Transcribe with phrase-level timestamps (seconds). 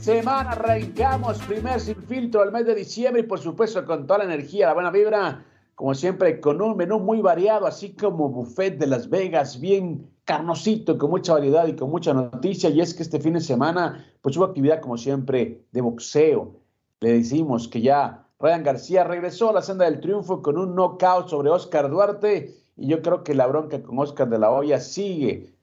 [0.00, 4.24] Semana, arrancamos primer sin filtro al mes de diciembre y por supuesto con toda la
[4.26, 5.44] energía, la buena vibra,
[5.74, 10.96] como siempre con un menú muy variado, así como buffet de Las Vegas, bien carnosito,
[10.96, 12.70] con mucha variedad y con mucha noticia.
[12.70, 16.60] Y es que este fin de semana pues hubo actividad como siempre de boxeo.
[17.00, 21.28] Le decimos que ya Ryan García regresó a la senda del triunfo con un knockout
[21.28, 25.55] sobre Oscar Duarte y yo creo que la bronca con Oscar de la Hoya sigue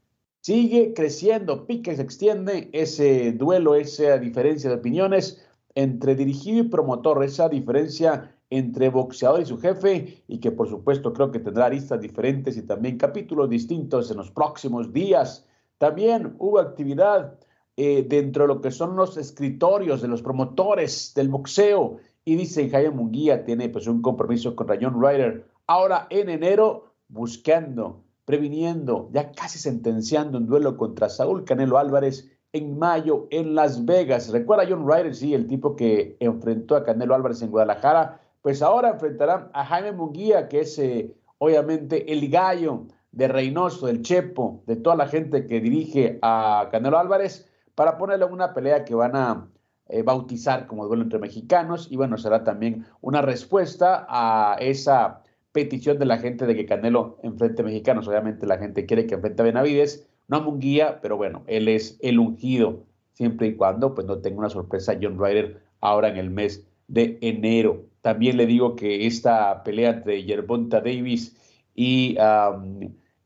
[0.44, 5.42] sigue creciendo, pica y se extiende ese duelo, esa diferencia de opiniones
[5.74, 11.14] entre dirigido y promotor, esa diferencia entre boxeador y su jefe, y que por supuesto
[11.14, 15.48] creo que tendrá aristas diferentes y también capítulos distintos en los próximos días.
[15.78, 17.40] También hubo actividad
[17.78, 22.70] eh, dentro de lo que son los escritorios de los promotores del boxeo, y dice
[22.70, 25.46] Jaime Munguía tiene pues un compromiso con Rayon Ryder.
[25.68, 32.78] Ahora en enero buscando previniendo, ya casi sentenciando un duelo contra Saúl Canelo Álvarez en
[32.78, 34.30] mayo en Las Vegas.
[34.30, 38.92] Recuerda John Ryder, sí, el tipo que enfrentó a Canelo Álvarez en Guadalajara, pues ahora
[38.92, 44.76] enfrentará a Jaime Munguía, que es eh, obviamente el gallo de Reynoso, del Chepo, de
[44.76, 49.48] toda la gente que dirige a Canelo Álvarez, para ponerle una pelea que van a
[49.88, 51.88] eh, bautizar como duelo entre mexicanos.
[51.92, 55.23] Y bueno, será también una respuesta a esa
[55.54, 58.08] petición de la gente de que Canelo enfrente a mexicanos.
[58.08, 61.98] Obviamente la gente quiere que enfrente a Benavides, no a Munguía, pero bueno, él es
[62.02, 62.84] el ungido,
[63.14, 67.18] siempre y cuando pues no tenga una sorpresa John Ryder ahora en el mes de
[67.22, 67.86] enero.
[68.02, 71.38] También le digo que esta pelea entre Yerbonta Davis
[71.76, 72.18] y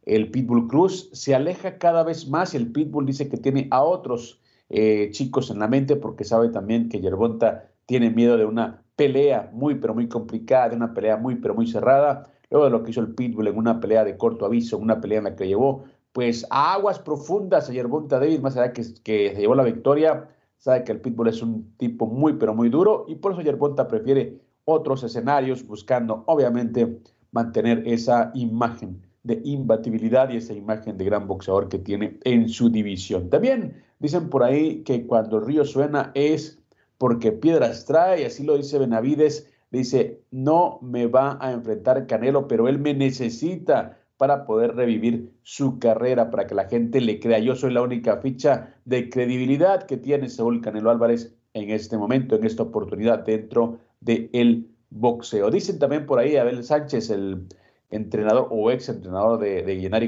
[0.06, 2.54] el Pitbull Cruz se aleja cada vez más.
[2.54, 4.40] El Pitbull dice que tiene a otros
[4.70, 9.50] eh, chicos en la mente porque sabe también que Yerbonta tiene miedo de una pelea
[9.54, 12.30] muy, pero muy complicada, de una pelea muy, pero muy cerrada.
[12.52, 15.18] Luego de lo que hizo el Pitbull en una pelea de corto aviso, una pelea
[15.18, 19.34] en la que llevó pues a aguas profundas a Yerbonta Davis, más allá que, que
[19.36, 20.28] se llevó la victoria,
[20.58, 23.88] sabe que el Pitbull es un tipo muy, pero muy duro y por eso Yerbonta
[23.88, 27.00] prefiere otros escenarios, buscando obviamente
[27.32, 32.70] mantener esa imagen de imbatibilidad y esa imagen de gran boxeador que tiene en su
[32.70, 33.30] división.
[33.30, 36.60] También dicen por ahí que cuando el río suena es
[36.98, 42.68] porque piedras trae, así lo dice Benavides, dice, no me va a enfrentar Canelo, pero
[42.68, 47.40] él me necesita para poder revivir su carrera, para que la gente le crea.
[47.40, 52.36] Yo soy la única ficha de credibilidad que tiene Saúl Canelo Álvarez en este momento,
[52.36, 55.52] en esta oportunidad dentro del boxeo.
[55.52, 57.48] Dicen también por ahí Abel Sánchez, el
[57.90, 60.08] entrenador o ex entrenador de, de Gennady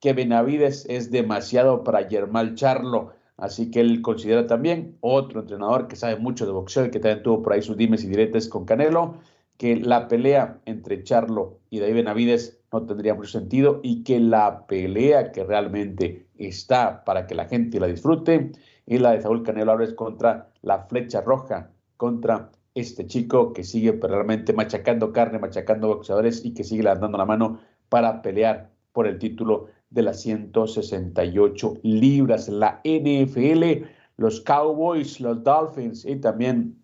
[0.00, 3.12] que Benavides es demasiado para Germán Charlo.
[3.36, 7.22] Así que él considera también otro entrenador que sabe mucho de boxeo y que también
[7.22, 9.18] tuvo por ahí sus dimes y diretes con Canelo,
[9.58, 14.66] que la pelea entre Charlo y David Benavides no tendría mucho sentido y que la
[14.66, 18.52] pelea que realmente está para que la gente la disfrute
[18.86, 23.92] es la de Saúl Canelo Álvarez contra la flecha roja, contra este chico que sigue
[23.92, 27.58] realmente machacando carne, machacando boxeadores y que sigue dando la mano
[27.88, 32.48] para pelear por el título de las 168 libras.
[32.48, 33.86] La NFL,
[34.16, 36.82] los Cowboys, los Dolphins y también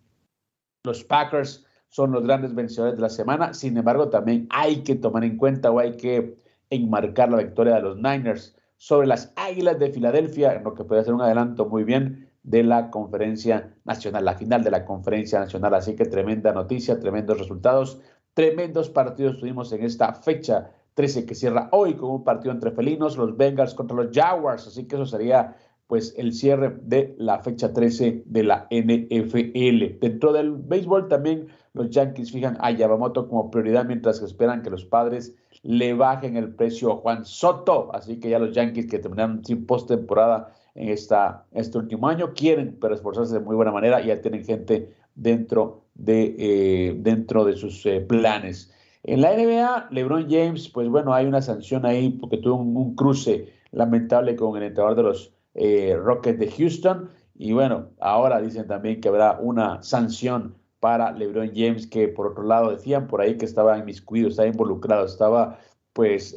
[0.83, 3.53] los Packers son los grandes vencedores de la semana.
[3.53, 6.37] Sin embargo, también hay que tomar en cuenta o hay que
[6.69, 11.03] enmarcar la victoria de los Niners sobre las Águilas de Filadelfia, en lo que puede
[11.03, 15.73] ser un adelanto muy bien de la conferencia nacional, la final de la conferencia nacional.
[15.75, 18.01] Así que tremenda noticia, tremendos resultados,
[18.33, 23.17] tremendos partidos tuvimos en esta fecha 13 que cierra hoy con un partido entre felinos,
[23.17, 25.55] los Bengals contra los Jaguars, así que eso sería
[25.87, 29.99] pues el cierre de la fecha 13 de la NFL.
[29.99, 34.69] Dentro del béisbol también los Yankees fijan a Yamamoto como prioridad mientras que esperan que
[34.69, 37.93] los padres le bajen el precio a Juan Soto.
[37.93, 42.77] Así que ya los Yankees que terminaron sin postemporada en esta, este último año quieren
[42.79, 47.53] pero esforzarse de muy buena manera y ya tienen gente dentro de, eh, dentro de
[47.55, 48.71] sus eh, planes.
[49.03, 53.53] En la NBA, LeBron James, pues bueno, hay una sanción ahí porque tuvo un, cruce
[53.71, 57.09] lamentable con el entrenador de los eh, Rockets de Houston.
[57.35, 62.43] Y bueno, ahora dicen también que habrá una sanción para LeBron James, que por otro
[62.43, 65.59] lado decían por ahí que estaba inmiscuido, estaba involucrado, estaba
[65.91, 66.35] pues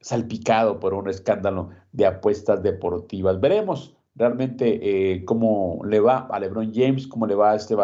[0.00, 3.40] salpicado por un escándalo de apuestas deportivas.
[3.40, 7.74] Veremos realmente cómo le va a LeBron James, cómo le va a este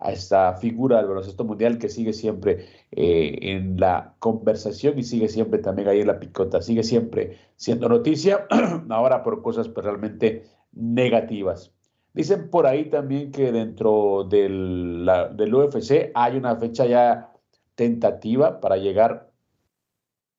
[0.00, 5.28] a esta figura del baloncesto mundial que sigue siempre eh, en la conversación y sigue
[5.28, 8.46] siempre también ahí en la picota, sigue siempre siendo noticia,
[8.88, 11.72] ahora por cosas pues, realmente negativas.
[12.12, 17.32] Dicen por ahí también que dentro del, del UFC hay una fecha ya
[17.76, 19.30] tentativa para llegar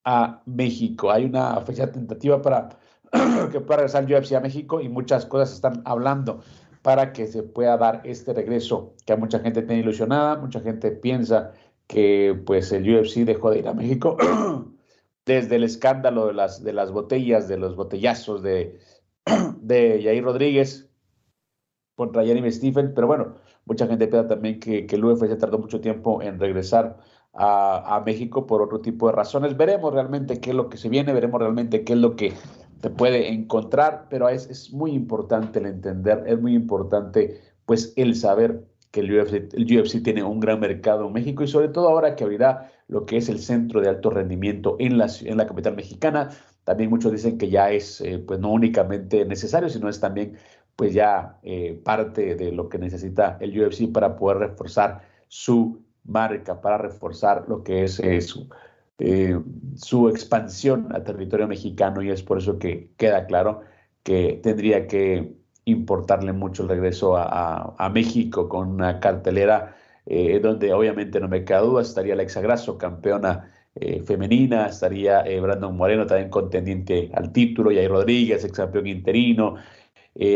[0.04, 1.10] a México.
[1.10, 2.68] Hay una fecha tentativa para
[3.52, 6.42] que pueda regresar el UFC a México y muchas cosas están hablando
[6.82, 10.90] para que se pueda dar este regreso que a mucha gente tiene ilusionada, mucha gente
[10.90, 11.52] piensa
[11.86, 14.16] que pues el UFC dejó de ir a México
[15.26, 18.78] desde el escándalo de las, de las botellas, de los botellazos de,
[19.60, 20.90] de Jair Rodríguez
[21.94, 25.80] contra Jeremy Stephen, pero bueno, mucha gente piensa también que, que el UFC tardó mucho
[25.80, 26.98] tiempo en regresar
[27.32, 29.56] a, a, México por otro tipo de razones.
[29.56, 32.32] Veremos realmente qué es lo que se viene, veremos realmente qué es lo que
[32.82, 38.16] te puede encontrar, pero es, es muy importante el entender, es muy importante pues el
[38.16, 42.24] saber que el UFC, tiene un gran mercado en México y sobre todo ahora que
[42.24, 46.30] abrirá lo que es el centro de alto rendimiento en la, en la capital mexicana.
[46.64, 50.36] También muchos dicen que ya es eh, pues no únicamente necesario, sino es también
[50.74, 56.60] pues ya eh, parte de lo que necesita el UFC para poder reforzar su marca,
[56.60, 58.48] para reforzar lo que es eh, su,
[59.04, 59.36] eh,
[59.74, 63.62] su expansión a territorio mexicano y es por eso que queda claro
[64.04, 65.34] que tendría que
[65.64, 69.74] importarle mucho el regreso a, México con una cartelera
[70.06, 75.76] eh, donde obviamente no me queda duda, estaría Alexa Grasso, campeona eh, femenina, estaría Brandon
[75.76, 79.56] Moreno también contendiente al título, y hay Rodríguez, ex campeón interino.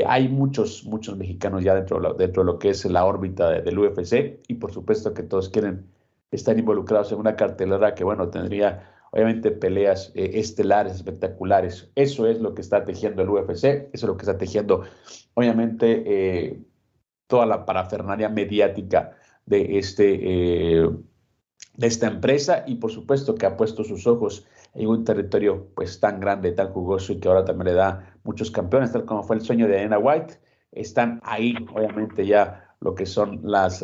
[0.06, 4.40] hay muchos, muchos mexicanos ya dentro, dentro de lo que es la órbita del UFC
[4.48, 5.86] y por supuesto que todos quieren
[6.30, 11.90] están involucrados en una cartelera que, bueno, tendría obviamente peleas eh, estelares, espectaculares.
[11.94, 14.82] Eso es lo que está tejiendo el UFC, eso es lo que está tejiendo,
[15.34, 16.60] obviamente, eh,
[17.26, 20.18] toda la parafernalia mediática de, este,
[20.82, 20.90] eh,
[21.76, 25.98] de esta empresa y, por supuesto, que ha puesto sus ojos en un territorio pues
[25.98, 29.36] tan grande, tan jugoso y que ahora también le da muchos campeones, tal como fue
[29.36, 30.34] el sueño de Dana White.
[30.72, 33.82] Están ahí, obviamente, ya lo que son las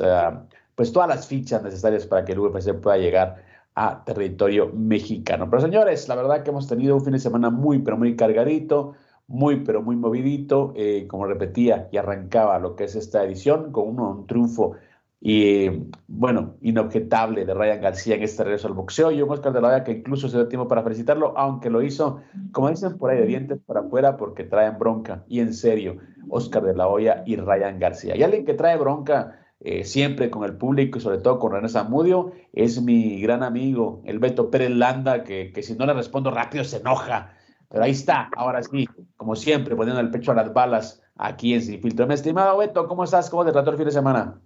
[0.82, 3.44] pues todas las fichas necesarias para que el UFC pueda llegar
[3.76, 5.49] a territorio mexicano.
[5.49, 8.94] Pero señores, la verdad que hemos tenido un fin de semana muy, pero muy cargadito,
[9.29, 13.96] muy, pero muy movidito, eh, como repetía y arrancaba lo que es esta edición con
[13.96, 14.73] un, triunfo
[15.20, 15.69] y
[16.08, 19.69] bueno, inobjetable de Ryan García en este regreso al boxeo y un Oscar de la
[19.69, 23.19] Hoya que incluso se dio tiempo para felicitarlo, aunque lo hizo, como dicen por ahí,
[23.19, 25.99] de dientes para afuera porque traen bronca y en serio,
[26.29, 28.17] Oscar de la Hoya y Ryan García.
[28.17, 31.68] Y alguien que trae bronca eh, siempre con el público y sobre todo con René
[31.68, 36.30] Zamudio, es mi gran amigo, el Beto Pérez Landa, que, que si no le respondo
[36.30, 37.34] rápido se enoja.
[37.68, 38.86] Pero ahí está, ahora sí,
[39.16, 42.06] como siempre, poniendo el pecho a las balas aquí en Sin Filtro.
[42.06, 43.30] Mi estimado Beto, ¿cómo estás?
[43.30, 44.40] ¿Cómo te trató el fin de semana?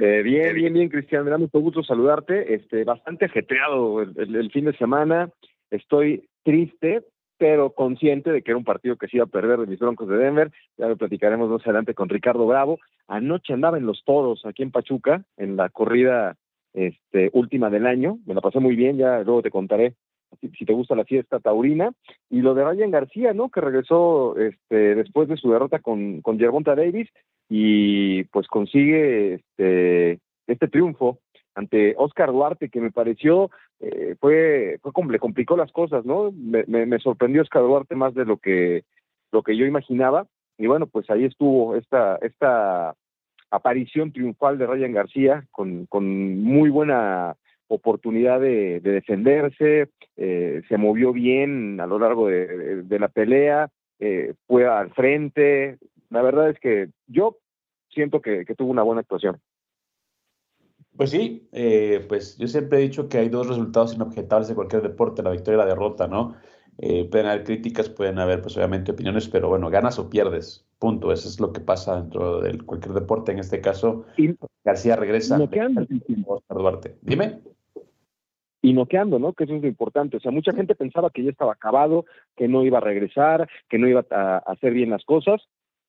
[0.00, 1.24] Eh, bien, bien, bien, Cristian.
[1.24, 2.54] Me da mucho gusto saludarte.
[2.54, 5.30] Este, bastante ajetreado el, fin de semana.
[5.70, 7.04] Estoy triste
[7.44, 10.08] pero consciente de que era un partido que se iba a perder de mis Broncos
[10.08, 10.50] de Denver.
[10.78, 12.78] Ya lo platicaremos más adelante con Ricardo Bravo.
[13.06, 16.38] Anoche andaba en los toros aquí en Pachuca, en la corrida
[16.72, 18.16] este, última del año.
[18.24, 19.94] Me la pasé muy bien, ya luego te contaré
[20.40, 21.92] si, te gusta la fiesta taurina.
[22.30, 23.50] Y lo de Ryan García, ¿no?
[23.50, 27.10] Que regresó este, después de su derrota con, con Gervonta Davis
[27.50, 31.18] y pues consigue este, este triunfo
[31.54, 36.32] ante Oscar Duarte, que me pareció, eh, fue, fue le complicó las cosas, ¿no?
[36.32, 38.84] Me, me, sorprendió Oscar Duarte más de lo que,
[39.32, 40.26] lo que yo imaginaba.
[40.58, 42.94] Y bueno, pues ahí estuvo esta, esta
[43.50, 47.36] aparición triunfal de Ryan García con, con muy buena
[47.68, 53.68] oportunidad de, defenderse, eh, se movió bien a lo largo de, la pelea,
[53.98, 55.78] eh, fue al frente.
[56.10, 57.36] La verdad es que yo
[57.88, 59.40] siento que tuvo una buena actuación.
[60.96, 64.82] Pues sí, eh, pues yo siempre he dicho que hay dos resultados inobjetables de cualquier
[64.82, 66.36] deporte, la victoria y la derrota, ¿no?
[66.78, 71.12] Eh, pueden haber críticas, pueden haber, pues obviamente, opiniones, pero bueno, ganas o pierdes, punto.
[71.12, 73.32] Eso es lo que pasa dentro de cualquier deporte.
[73.32, 74.06] En este caso,
[74.64, 75.38] García regresa.
[75.38, 75.86] Noqueando.
[76.48, 76.96] Duarte.
[77.02, 77.40] Dime.
[78.62, 79.34] Y noqueando, ¿no?
[79.34, 80.16] Que eso es lo importante.
[80.16, 83.78] O sea, mucha gente pensaba que ya estaba acabado, que no iba a regresar, que
[83.78, 85.42] no iba a hacer bien las cosas.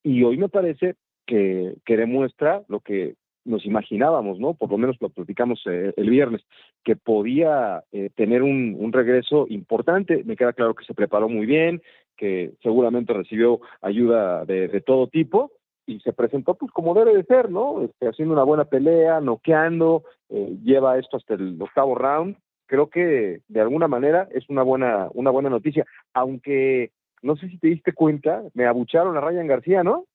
[0.03, 0.95] Y hoy me parece
[1.25, 4.55] que, que demuestra lo que nos imaginábamos, ¿no?
[4.55, 6.41] Por lo menos lo platicamos eh, el viernes,
[6.83, 10.23] que podía eh, tener un, un, regreso importante.
[10.25, 11.81] Me queda claro que se preparó muy bien,
[12.17, 15.51] que seguramente recibió ayuda de, de todo tipo
[15.85, 17.83] y se presentó pues como debe de ser, ¿no?
[17.83, 22.37] Este, haciendo una buena pelea, noqueando, eh, lleva esto hasta el octavo round.
[22.67, 27.57] Creo que de alguna manera es una buena, una buena noticia, aunque no sé si
[27.59, 30.05] te diste cuenta, me abucharon a Ryan García, ¿no?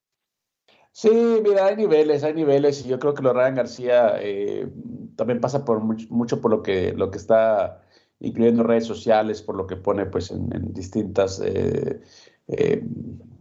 [0.92, 1.08] Sí,
[1.42, 4.68] mira, hay niveles, hay niveles, y yo creo que lo Ryan García eh,
[5.16, 7.82] también pasa por mucho, por lo que, lo que está
[8.18, 12.02] incluyendo redes sociales, por lo que pone pues en, distintas eh,
[12.48, 12.84] eh,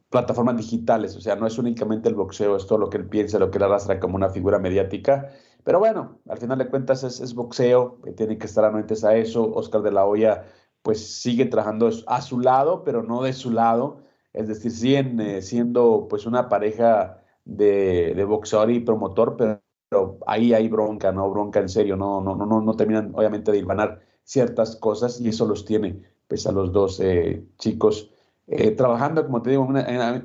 [0.09, 3.39] plataformas digitales, o sea, no es únicamente el boxeo, es todo lo que él piensa,
[3.39, 5.29] lo que él arrastra como una figura mediática,
[5.63, 9.81] pero bueno, al final de cuentas es, boxeo, tiene que estar anuentes a eso, Oscar
[9.81, 10.45] de la Hoya
[10.81, 14.01] pues sigue trabajando a su lado, pero no de su lado,
[14.33, 21.11] es decir, siguen siendo pues una pareja de, boxeador y promotor, pero, ahí hay bronca,
[21.11, 21.29] ¿no?
[21.29, 25.47] Bronca en serio, no, no, no, no terminan obviamente de hilvanar ciertas cosas y eso
[25.47, 28.11] los tiene, pues a los dos eh, chicos
[28.45, 29.71] eh, trabajando, como te digo, en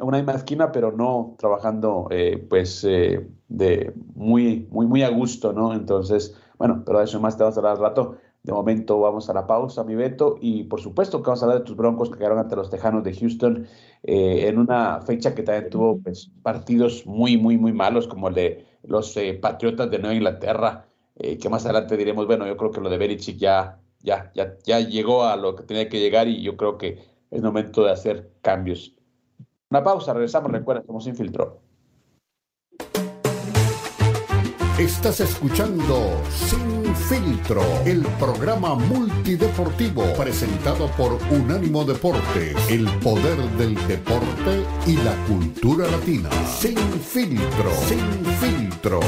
[0.02, 5.72] una, misma esquina, pero no trabajando eh, pues de muy, muy, muy a gusto, ¿no?
[5.72, 8.16] Entonces, bueno, pero eso más te vas a hablar al rato.
[8.44, 11.60] De momento vamos a la pausa, mi Beto, y por supuesto que vamos a hablar
[11.60, 13.66] de tus broncos que quedaron ante los Tejanos de Houston
[14.02, 18.34] eh, en una fecha que también tuvo pues, partidos muy, muy, muy malos, como el
[18.34, 20.86] de los eh, Patriotas de Nueva Inglaterra,
[21.16, 24.58] eh, que más adelante diremos, bueno, yo creo que lo de Belichick ya, ya, ya,
[24.62, 26.98] ya llegó a lo que tenía que llegar y yo creo que
[27.30, 28.94] es momento de hacer cambios.
[29.70, 31.62] Una pausa, regresamos, recuerda, somos Infiltró.
[34.78, 44.64] Estás escuchando Sin Filtro, el programa multideportivo presentado por Unánimo Deporte, el poder del deporte
[44.84, 46.28] y la cultura latina.
[46.58, 48.98] Sin Filtro, Sin Filtro.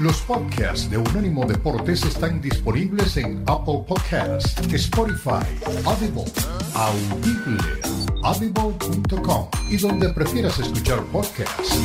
[0.00, 5.44] Los podcasts de Unánimo Deportes están disponibles en Apple Podcasts, Spotify,
[5.84, 6.24] Audible,
[6.78, 7.58] Audible
[8.22, 11.76] audible.com y donde prefieras escuchar podcasts.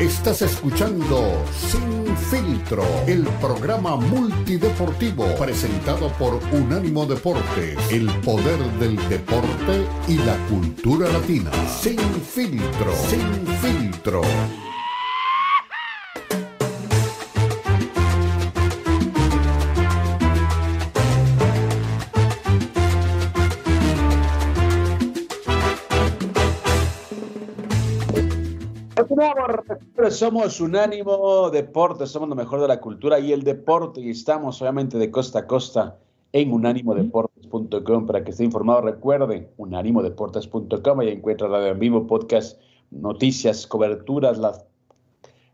[0.00, 9.86] Estás escuchando Sin Filtro, el programa multideportivo presentado por Unánimo Deporte, el poder del deporte
[10.08, 11.50] y la cultura latina.
[11.68, 14.22] Sin Filtro, Sin Filtro.
[30.10, 34.98] Somos Unánimo Deporte, somos lo mejor de la cultura y el deporte y estamos obviamente
[34.98, 35.98] de costa a costa
[36.32, 38.82] en unánimodeportes.com para que esté informado.
[38.82, 42.60] Recuerden, unánimodeportes.com, ahí encuentra radio en vivo, podcast,
[42.90, 44.64] noticias, coberturas, las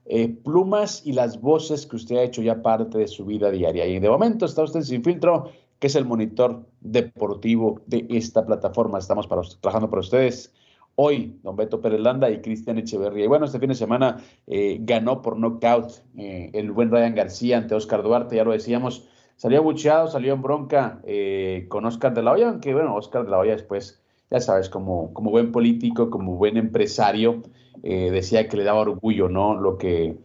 [0.07, 3.87] eh, plumas y las voces que usted ha hecho ya parte de su vida diaria.
[3.87, 8.99] Y de momento está usted sin filtro, que es el monitor deportivo de esta plataforma.
[8.99, 10.53] Estamos para, trabajando para ustedes
[10.97, 13.25] hoy don Beto Pérez Landa y Cristian Echeverría.
[13.25, 17.59] Y bueno, este fin de semana eh, ganó por knockout eh, el buen Ryan García
[17.59, 22.23] ante Oscar Duarte, ya lo decíamos, salió abucheado, salió en bronca eh, con Oscar de
[22.23, 26.11] la Hoya, aunque bueno, Oscar de la Hoya después, ya sabes, como, como buen político,
[26.11, 27.43] como buen empresario,
[27.83, 29.55] decía que le daba orgullo, ¿no?
[29.55, 30.17] Lo que,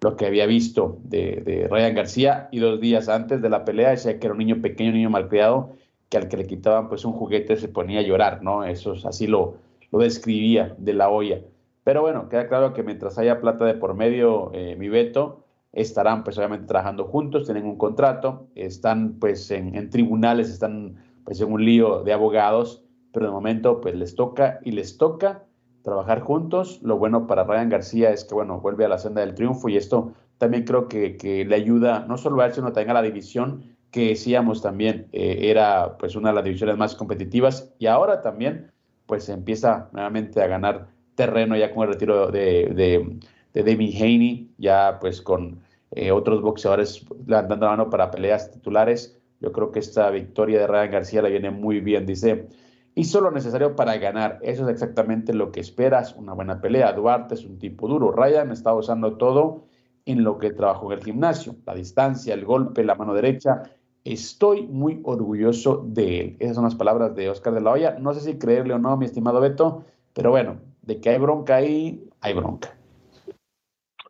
[0.00, 3.90] lo que había visto de, de Ryan García y dos días antes de la pelea
[3.90, 5.74] decía que era un niño pequeño, un niño malcriado,
[6.08, 8.64] que al que le quitaban pues un juguete se ponía a llorar, ¿no?
[8.64, 9.56] Eso es así lo
[9.90, 11.40] lo describía de la olla.
[11.84, 16.24] Pero bueno, queda claro que mientras haya plata de por medio, eh, mi veto, estarán
[16.24, 21.64] pues obviamente trabajando juntos, tienen un contrato, están pues en, tribunales, están pues en un
[21.64, 25.44] lío de abogados, pero de momento pues les toca y les toca
[25.82, 26.80] trabajar juntos.
[26.82, 29.76] Lo bueno para Ryan García es que bueno, vuelve a la senda del triunfo y
[29.76, 33.02] esto también creo que, que le ayuda no solo a él, sino también a la
[33.02, 38.22] división que decíamos también eh, era pues una de las divisiones más competitivas y ahora
[38.22, 38.70] también
[39.10, 40.86] pues empieza nuevamente a ganar
[41.16, 43.18] terreno ya con el retiro de, de,
[43.52, 45.58] de David Haney, ya pues con
[45.90, 49.20] eh, otros boxeadores levantando la mano para peleas titulares.
[49.40, 52.46] Yo creo que esta victoria de Ryan García la viene muy bien, dice.
[52.94, 54.38] Hizo lo necesario para ganar.
[54.42, 56.92] Eso es exactamente lo que esperas, una buena pelea.
[56.92, 58.12] Duarte es un tipo duro.
[58.12, 59.64] Ryan está usando todo
[60.06, 61.56] en lo que trabajó en el gimnasio.
[61.66, 63.64] La distancia, el golpe, la mano derecha
[64.04, 66.36] Estoy muy orgulloso de él.
[66.38, 67.98] Esas son las palabras de Oscar de la Hoya.
[67.98, 71.56] No sé si creerle o no, mi estimado Beto, pero bueno, de que hay bronca
[71.56, 72.76] ahí, hay bronca.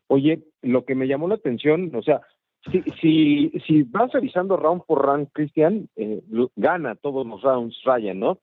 [0.06, 2.20] Oye, lo que me llamó la atención, o sea,
[3.00, 6.23] si, si, vas revisando round por round, Cristian, eh,
[6.56, 8.38] gana todos los rounds Ryan, ¿no?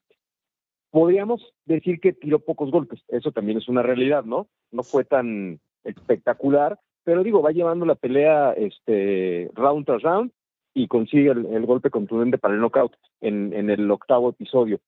[0.89, 4.47] Podríamos decir que tiró pocos golpes, eso también es una realidad, ¿no?
[4.71, 10.31] No fue tan espectacular, pero digo, va llevando la pelea este round tras round
[10.77, 14.79] y consigue el, golpe contundente para el knockout en, en el octavo episodio.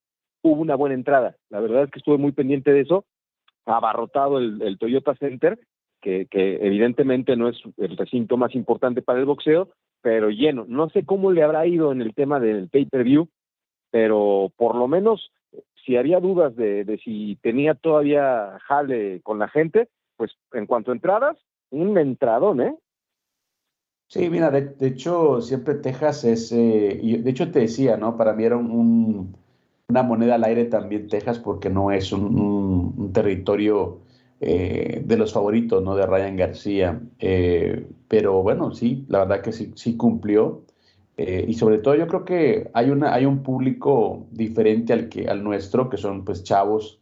[0.44, 3.06] Hubo una buena entrada, la verdad es que estuve muy pendiente de eso,
[3.66, 5.60] abarrotado el, Toyota Center,
[6.00, 9.70] que, que, evidentemente no es el recinto más importante para el boxeo,
[10.04, 10.66] pero lleno.
[10.68, 13.28] No sé cómo le habrá ido en el tema del pay-per-view,
[13.90, 15.32] pero por lo menos
[15.84, 20.92] si había dudas de, de, si tenía todavía jale con la gente, pues en cuanto
[20.92, 21.36] a entradas,
[21.72, 22.76] un entradón, ¿eh?
[24.10, 28.18] Sí, mira, de, hecho, siempre Texas es, eh, y de hecho te decía, ¿no?
[28.18, 29.38] Para mí era un,
[29.88, 34.00] una moneda al aire también Texas porque no es un, territorio
[34.42, 35.96] eh, de los favoritos, ¿no?
[35.96, 37.00] De Ryan García.
[37.20, 40.64] Eh, pero bueno, sí, la verdad que sí, sí cumplió.
[41.18, 45.44] y sobre todo yo creo que hay, una, hay un público diferente al, que, al
[45.44, 47.00] nuestro, que son pues chavos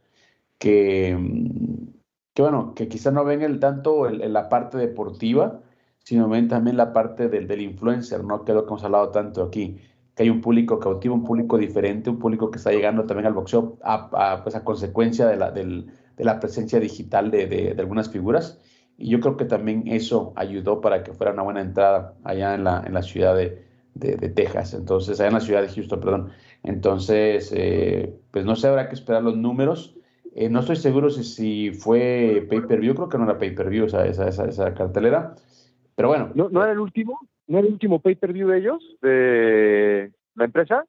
[0.60, 1.18] que,
[2.34, 5.62] que bueno, que quizá no ven el tanto en la parte deportiva,
[6.08, 8.46] sino también la parte del, influencer, ¿no?
[8.46, 9.78] Que es lo que hemos hablado tanto aquí,
[10.16, 13.34] que hay un público cautivo, un público diferente, un público que está llegando también al
[13.34, 18.10] boxeo a, pues a consecuencia de la, del, de la presencia digital de, de, algunas
[18.10, 18.58] figuras.
[18.98, 22.64] Y yo creo que también eso ayudó para que fuera una buena entrada allá en
[22.64, 26.30] la, en la ciudad de, de, Texas, entonces, allá en la ciudad de Houston, perdón.
[26.64, 29.98] Entonces, eh, pues no sé, habrá que esperar los números.
[30.36, 34.30] Eh, no estoy seguro si, si fue pay-per-view, creo que no era pay-per-view esa, esa,
[34.30, 35.36] esa, cartelera,
[35.98, 36.30] pero bueno.
[36.36, 37.20] ¿No, ¿No, era el último?
[37.48, 38.98] ¿No era el último pay-per-view de ellos?
[39.02, 40.86] ¿De la empresa?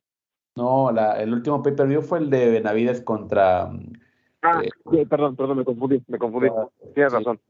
[0.54, 3.70] No, la, el último pay-per-view fue el de Benavides contra...
[4.42, 4.60] Ah,
[4.92, 6.48] eh, perdón, perdón, me confundí, me confundí.
[6.94, 7.40] Tienes razón.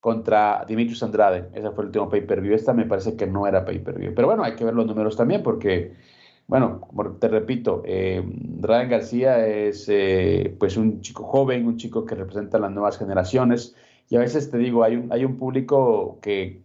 [0.00, 2.54] Contra Dimitrios Andrade, ese fue el último pay-per-view.
[2.54, 4.12] Esta me parece que no era pay-per-view.
[4.14, 5.94] Pero bueno, hay que ver los números también porque,
[6.46, 8.22] bueno, como te repito, eh,
[8.60, 12.98] Ryan García es eh, pues un chico joven, un chico que representa a las nuevas
[12.98, 13.74] generaciones
[14.10, 16.62] y a veces te digo, hay un, hay un público que,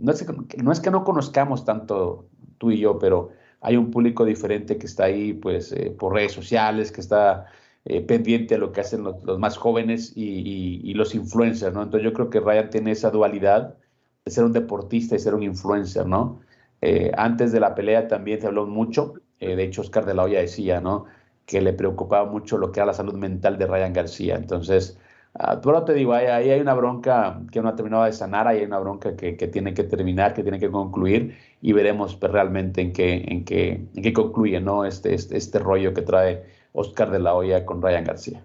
[0.00, 3.90] no, es, que no es que no conozcamos tanto tú y yo, pero hay un
[3.90, 7.46] público diferente que está ahí pues eh, por redes sociales, que está
[7.86, 11.82] eh, pendiente de lo que hacen los, más jóvenes y, los influencers, ¿no?
[11.82, 13.76] Entonces yo creo que Ryan tiene esa dualidad
[14.24, 16.40] de ser un deportista y ser un influencer, ¿no?
[16.82, 20.40] Eh, antes de la pelea también se habló mucho, de hecho Oscar de la Hoya
[20.40, 21.06] decía, ¿no?
[21.46, 24.36] Que le preocupaba mucho lo que era la salud mental de Ryan García.
[24.36, 24.98] Entonces,
[25.36, 28.60] Uh, pero te digo, ahí, hay una bronca que no ha terminado de sanar, ahí
[28.60, 32.80] hay una bronca que, tiene que terminar, que tiene que concluir y veremos pues, realmente
[32.80, 34.84] en qué, en qué, en qué concluye ¿no?
[34.84, 38.44] este, este, este rollo que trae Oscar de la Hoya con Ryan García.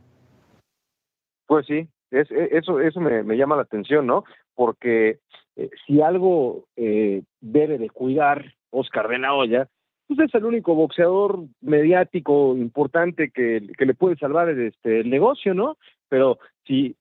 [1.45, 4.23] Pues sí, e, eso, eso me, me, llama la atención, ¿no?
[4.55, 5.19] Porque
[5.57, 9.67] eh, si algo eh, debe de cuidar Oscar de la Hoya,
[10.07, 15.53] pues es el único boxeador mediático importante que, que le puede salvar este, el negocio,
[15.53, 15.77] ¿no?
[16.09, 16.95] Pero si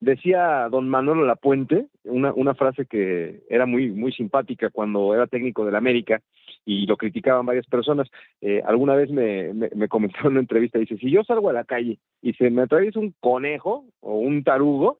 [0.00, 5.64] decía don Manuel Lapuente, una, una frase que era muy, muy simpática cuando era técnico
[5.64, 6.20] del América
[6.64, 8.08] y lo criticaban varias personas,
[8.40, 11.64] eh, alguna vez me, me, comentó en una entrevista, dice, si yo salgo a la
[11.64, 14.98] calle y se me atraviesa un conejo o un tarugo,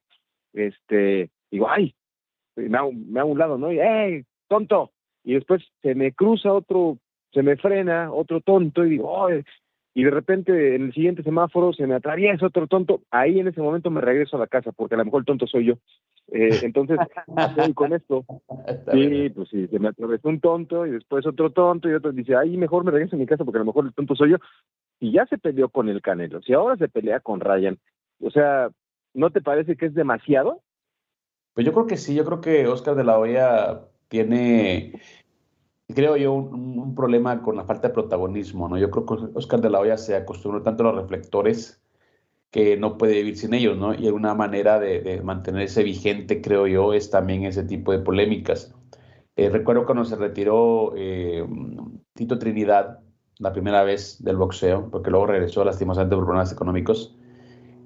[0.54, 1.94] este, digo, ay,
[2.56, 3.72] me hago, me hago un lado, ¿no?
[3.72, 4.92] Y, ¡hey, tonto!
[5.24, 6.98] Y después se me cruza otro,
[7.32, 9.44] se me frena otro tonto y digo, ¡ay!
[9.94, 13.60] Y de repente en el siguiente semáforo se me atraviesa otro tonto, ahí en ese
[13.60, 15.74] momento me regreso a la casa, porque a lo mejor el tonto soy yo.
[16.30, 16.98] Eh, entonces,
[17.36, 18.24] estoy con esto.
[18.92, 22.36] sí, pues sí, se me atravesó un tonto y después otro tonto y otro dice,
[22.36, 24.36] ahí mejor me regreso a mi casa porque a lo mejor el tonto soy yo.
[25.00, 27.78] Y ya se peleó con el Canelo, si ahora se pelea con Ryan,
[28.20, 28.68] o sea,
[29.14, 30.62] ¿no te parece que es demasiado?
[31.54, 35.00] Pues yo creo que sí, yo creo que Oscar de la Hoya tiene
[35.94, 38.78] creo yo, un, problema con la falta de protagonismo, ¿no?
[38.78, 41.80] Yo creo que Oscar de la Hoya se acostumbró tanto a los reflectores
[42.50, 43.94] que no puede vivir sin ellos, ¿no?
[43.94, 48.74] Y una manera de, mantenerse vigente, creo yo, es también ese tipo de polémicas.
[49.36, 51.46] Eh, recuerdo cuando se retiró eh,
[52.14, 53.00] Tito Trinidad
[53.38, 57.16] la primera vez del boxeo, porque luego regresó lastimosamente por problemas económicos.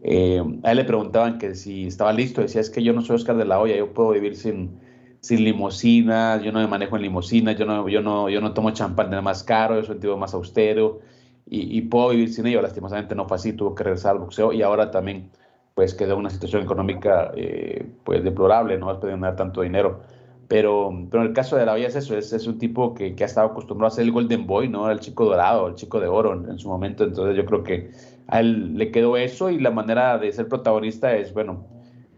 [0.02, 3.16] Eh, a él le preguntaban que si estaba listo, decía, es que yo no soy
[3.16, 4.80] Oscar de la Hoya, yo puedo vivir sin,
[5.22, 8.72] sin limosinas, yo no me manejo en limosinas, yo no, yo no, yo no tomo
[8.72, 11.00] champán nada más caro, yo soy un tipo más austero
[11.46, 12.60] y, puedo vivir sin ello.
[12.62, 15.30] Lastimosamente no fue así, tuvo que regresar al boxeo y ahora también
[15.74, 20.00] pues quedó una situación económica eh, pues deplorable, no vas a ganar tanto dinero.
[20.48, 23.14] Pero, pero en el caso de la vida es eso, es, es un tipo que,
[23.14, 24.90] que, ha estado acostumbrado a ser el Golden Boy, ¿no?
[24.90, 27.04] El chico dorado, el chico de oro en, en, su momento.
[27.04, 27.90] Entonces yo creo que
[28.26, 31.64] a él le quedó eso y la manera de ser protagonista es, bueno,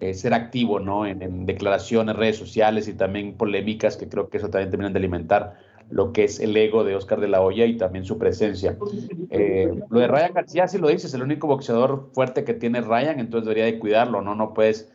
[0.00, 1.07] eh, ser activo, ¿no?
[1.07, 5.54] En, declaraciones, redes sociales y también polémicas, que creo que eso también terminan de alimentar
[5.90, 8.76] lo que es el ego de Oscar de la Hoya y también su presencia.
[9.30, 12.80] Eh, lo de Ryan García, si lo dices, es el único boxeador fuerte que tiene
[12.80, 14.35] Ryan, entonces debería de cuidarlo, ¿no?
[14.35, 14.92] No puedes,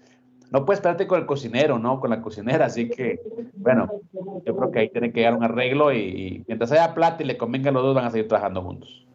[0.52, 2.00] no puedes esperarte con el cocinero, ¿no?
[2.00, 3.20] Con la cocinera, así que,
[3.56, 3.90] bueno,
[4.46, 7.38] yo creo que ahí tiene que llegar un arreglo y, mientras haya plata y le
[7.38, 9.06] convenga a los dos, van a seguir trabajando juntos.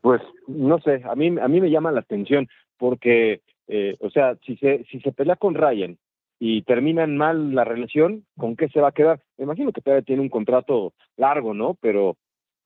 [0.00, 3.40] Pues, no sé, a mí, a mí me llama la atención porque,
[3.72, 5.96] eh, o sea, si se, si se pelea con Ryan
[6.40, 9.20] y terminan mal la relación, ¿con qué se va a quedar?
[9.38, 11.74] Me imagino que todavía tiene un contrato largo, ¿no?
[11.80, 12.16] Pero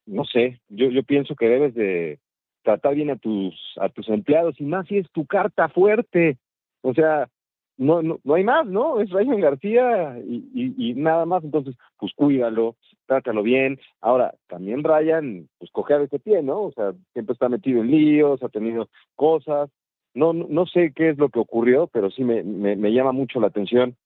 [0.07, 2.21] no sé, yo, yo pienso que debes de
[2.63, 6.39] tratar bien a tus, a tus empleados y más si es tu carta fuerte.
[6.81, 7.29] O sea,
[7.77, 9.01] no, no, no hay más, ¿no?
[9.01, 13.79] Es Ryan García y, y, y, nada más, entonces, pues cuídalo, trátalo bien.
[14.01, 16.63] Ahora, también Ryan, pues coge a ese pie, ¿no?
[16.63, 19.69] O sea, siempre está metido en líos, ha tenido cosas,
[20.15, 23.49] no, no sé qué es lo que ocurrió, pero sí me, me, llama mucho la
[23.49, 23.97] atención,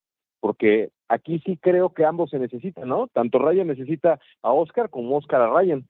[0.40, 3.08] porque aquí sí creo que ambos se necesitan, ¿no?
[3.08, 5.86] Tanto Ryan necesita a Oscar como Oscar a Ryan.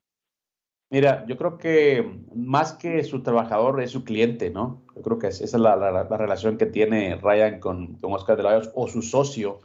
[0.90, 4.82] Mira, yo creo que más que su trabajador es su cliente, ¿no?
[4.96, 8.42] Yo creo que esa es la, la, relación que tiene Ryan con, con Oscar de
[8.42, 9.60] la Hoya, o su socio,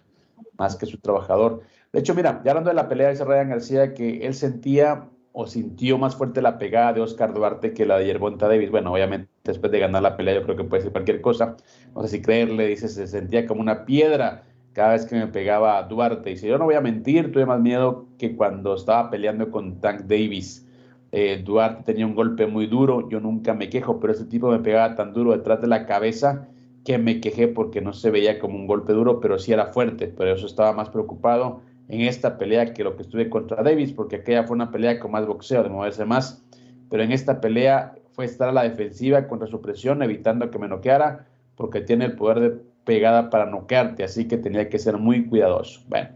[0.57, 1.61] más que su trabajador.
[1.93, 5.47] De hecho, mira, ya hablando de la pelea, dice Ryan García que él sentía o
[5.47, 8.69] sintió más fuerte la pegada de Oscar Duarte que la de Yerbonta Davis.
[8.71, 11.57] Bueno, obviamente después de ganar la pelea yo creo que puede ser cualquier cosa.
[11.95, 14.43] No sé si creerle, dice, se sentía como una piedra
[14.73, 16.29] cada vez que me pegaba a Duarte.
[16.29, 20.01] Dice, yo no voy a mentir, tuve más miedo que cuando estaba peleando con Tank
[20.01, 20.67] Davis.
[21.11, 24.59] Eh, Duarte tenía un golpe muy duro, yo nunca me quejo, pero ese tipo me
[24.59, 26.47] pegaba tan duro detrás de la cabeza
[26.85, 30.07] que me quejé porque no se veía como un golpe duro, pero sí era fuerte,
[30.07, 34.17] pero eso estaba más preocupado en esta pelea que lo que estuve contra Davis, porque
[34.17, 36.43] aquella fue una pelea con más boxeo, de moverse más,
[36.89, 40.67] pero en esta pelea fue estar a la defensiva contra su presión, evitando que me
[40.67, 42.49] noqueara, porque tiene el poder de
[42.85, 45.81] pegada para noquearte, así que tenía que ser muy cuidadoso.
[45.87, 46.09] Bueno,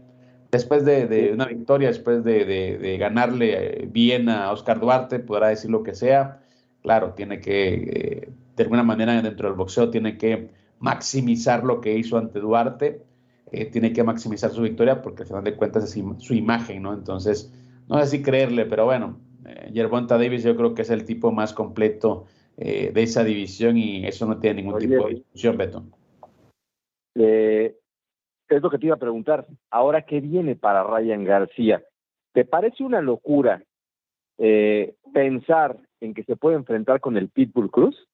[0.50, 5.82] después de, una victoria, después de, ganarle eh, bien a Oscar Duarte, podrá decir lo
[5.82, 6.40] que sea,
[6.82, 11.96] claro, tiene que, eh, de alguna manera dentro del boxeo, tiene que maximizar lo que
[11.96, 13.02] hizo ante Duarte,
[13.52, 16.92] eh, tiene que maximizar su victoria porque al final de cuentas es su imagen, ¿no?
[16.92, 17.52] Entonces,
[17.88, 21.32] no sé si creerle, pero bueno, eh, Yerbonta Davis yo creo que es el tipo
[21.32, 25.84] más completo eh, de esa división y eso no tiene ningún tipo de discusión, Beto.
[27.14, 27.76] Eh,
[28.48, 29.46] es lo que te iba a preguntar.
[29.70, 31.82] Ahora, ¿qué viene para Ryan García?
[32.32, 33.62] ¿Te parece una locura
[35.12, 38.08] pensar en que se puede enfrentar con el Pitbull Cruz?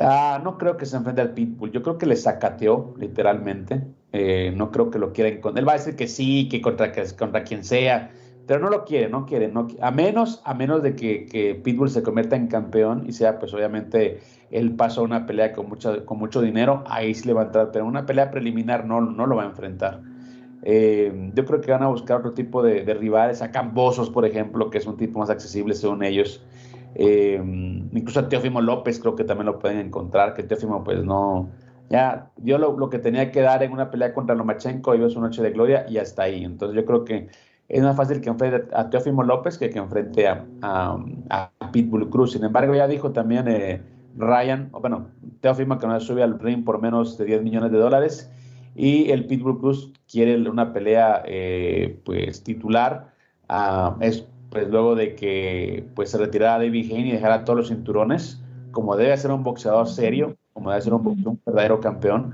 [0.00, 1.70] Ah, no creo que se enfrente al Pitbull.
[1.70, 3.82] Yo creo que le sacateó, literalmente.
[4.16, 5.28] Eh, no creo que lo quiera.
[5.28, 8.12] Él va a decir que sí, que contra, que contra quien sea,
[8.46, 9.48] pero no lo quiere, no quiere.
[9.48, 13.52] No, a menos, a menos de que, Pitbull se convierta en campeón y sea, pues
[13.52, 14.20] obviamente,
[14.52, 17.44] él pasó a una pelea con, mucho, con mucho dinero, ahí sí le va a
[17.46, 20.00] entrar, pero una pelea preliminar no, no lo va a enfrentar.
[20.62, 24.24] Eh, yo creo que van a buscar otro tipo de, de rivales, a Cambosos, por
[24.24, 26.40] ejemplo, que es un tipo más accesible según ellos.
[26.94, 27.42] Eh,
[27.92, 31.50] incluso a Teófimo López creo que también lo pueden encontrar, que Teófimo pues no,
[31.90, 35.42] ya dio lo, que tenía que dar en una pelea contra Lomachenko, iba su noche
[35.42, 36.44] de gloria y hasta ahí.
[36.44, 37.28] Entonces yo creo que
[37.68, 42.32] es más fácil que enfrente a Teófimo López que que enfrente a, a, Pitbull Cruz.
[42.32, 43.82] Sin embargo, ya dijo también eh,
[44.16, 45.08] Ryan, bueno,
[45.40, 48.30] Teófimo que no sube al ring por menos de 10 millones de dólares
[48.74, 53.12] y el Pitbull Cruz quiere una pelea eh, pues titular.
[53.48, 57.68] Uh, es pues luego de que pues se retirara David Haney y dejara todos los
[57.68, 62.32] cinturones, como debe ser un boxeador serio, como debe ser un, verdadero campeón,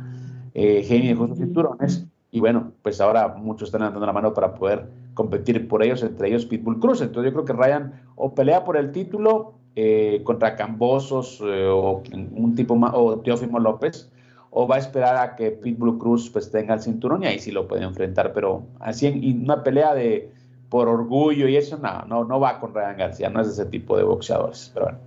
[0.54, 4.88] eh, dejó sus cinturones y bueno, pues ahora muchos están dando la mano para poder
[5.14, 7.00] competir por ellos, entre ellos Pitbull Cruz.
[7.00, 12.02] Entonces yo creo que Ryan o pelea por el título eh, contra Cambosos eh, o
[12.12, 14.12] un tipo más, o Teófimo López,
[14.50, 17.50] o va a esperar a que Pitbull Cruz pues tenga el cinturón y ahí sí
[17.50, 20.30] lo puede enfrentar, pero así en una pelea de
[20.68, 23.96] por orgullo y eso, no, no, no va con Ryan García, no es ese tipo
[23.96, 24.70] de boxeadores.
[24.72, 24.98] Pero bueno,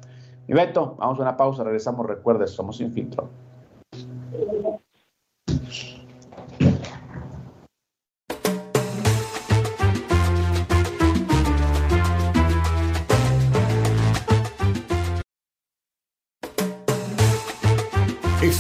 [0.48, 3.30] mi Beto, vamos a una pausa, regresamos, recuerdes, somos sin filtro.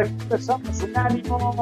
[0.00, 1.54] Empezamos un ánimo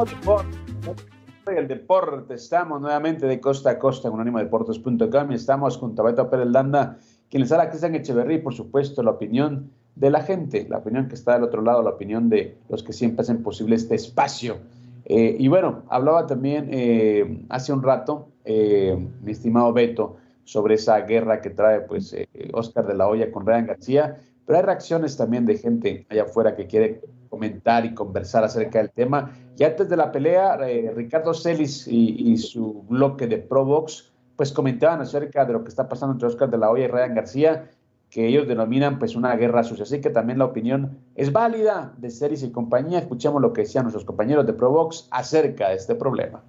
[1.47, 2.35] el deporte.
[2.35, 6.99] Estamos nuevamente de costa a costa con deportes.com y estamos junto a Beto Pérez Landa,
[7.29, 11.17] quien les habla Cristian Echeverría por supuesto la opinión de la gente, la opinión que
[11.17, 14.59] está del otro lado, la opinión de los que siempre hacen posible este espacio.
[15.07, 21.01] Eh, y bueno, hablaba también eh, hace un rato, eh, mi estimado Beto, sobre esa
[21.01, 22.15] guerra que trae pues
[22.53, 26.55] Oscar de la Hoya con Ryan García, pero hay reacciones también de gente allá afuera
[26.55, 29.33] que quiere comentar y conversar acerca del tema.
[29.57, 35.01] Y antes de la pelea, eh, Ricardo Celis y, su bloque de Provox, pues comentaban
[35.01, 37.71] acerca de lo que está pasando entre Oscar de la Hoya y Ryan García,
[38.11, 39.83] que ellos denominan pues una guerra sucia.
[39.83, 43.01] Así que también la opinión es válida de Celis y compañía.
[43.01, 46.43] Escuchemos lo que decían nuestros compañeros de Provox acerca de este problema.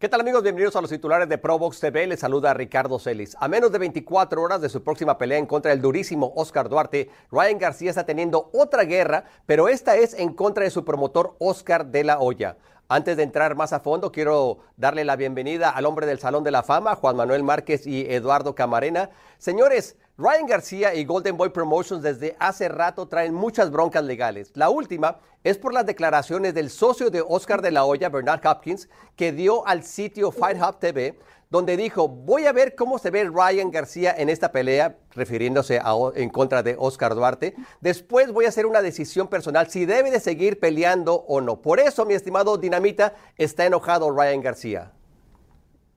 [0.00, 0.42] ¿Qué tal amigos?
[0.42, 2.06] Bienvenidos a los titulares de Provox TV.
[2.06, 3.36] Les saluda Ricardo Celis.
[3.38, 7.10] A menos de 24 horas de su próxima pelea en contra del durísimo Oscar Duarte,
[7.30, 11.84] Ryan García está teniendo otra guerra, pero esta es en contra de su promotor Oscar
[11.84, 12.56] de la Hoya.
[12.88, 16.50] Antes de entrar más a fondo, quiero darle la bienvenida al hombre del Salón de
[16.50, 19.10] la Fama, Juan Manuel Márquez y Eduardo Camarena.
[19.36, 24.50] Señores, Ryan García y Golden Boy Promotions desde hace rato traen muchas broncas legales.
[24.52, 28.90] La última es por las declaraciones del socio de Oscar de la Hoya, Bernard Hopkins,
[29.16, 33.30] que dio al sitio Fight Hub TV, donde dijo, voy a ver cómo se ve
[33.32, 35.80] Ryan García en esta pelea, refiriéndose
[36.14, 37.54] en contra de Oscar Duarte.
[37.80, 41.62] Después voy a hacer una decisión personal si debe de seguir peleando o no.
[41.62, 44.92] Por eso, mi estimado Dinamita, está enojado Ryan García.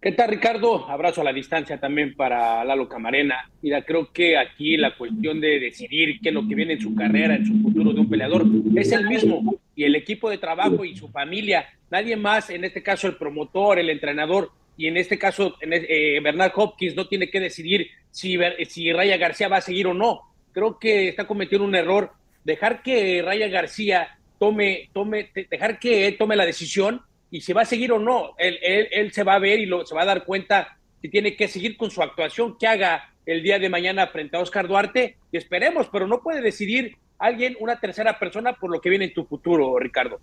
[0.03, 0.85] ¿Qué tal, Ricardo?
[0.89, 3.49] Abrazo a la distancia también para Lalo Camarena.
[3.61, 6.93] Mira, creo que aquí la cuestión de decidir qué es lo que viene en su
[6.93, 8.43] carrera, en su futuro de un peleador,
[8.75, 9.61] es el mismo.
[9.77, 13.79] Y el equipo de trabajo y su familia, nadie más, en este caso el promotor,
[13.79, 18.37] el entrenador, y en este caso eh, Bernard Hopkins no tiene que decidir si,
[18.67, 20.19] si Raya García va a seguir o no.
[20.51, 22.11] Creo que está cometiendo un error.
[22.43, 27.65] Dejar que Raya García tome, tome, dejar que tome la decisión y si va a
[27.65, 28.35] seguir o no.
[28.37, 31.47] Él, se va a ver y lo, se va a dar cuenta si tiene que
[31.47, 35.17] seguir con su actuación que haga el día de mañana frente a Oscar Duarte.
[35.31, 39.15] Y esperemos, pero no puede decidir alguien, una tercera persona, por lo que viene en
[39.15, 40.21] tu futuro, Ricardo.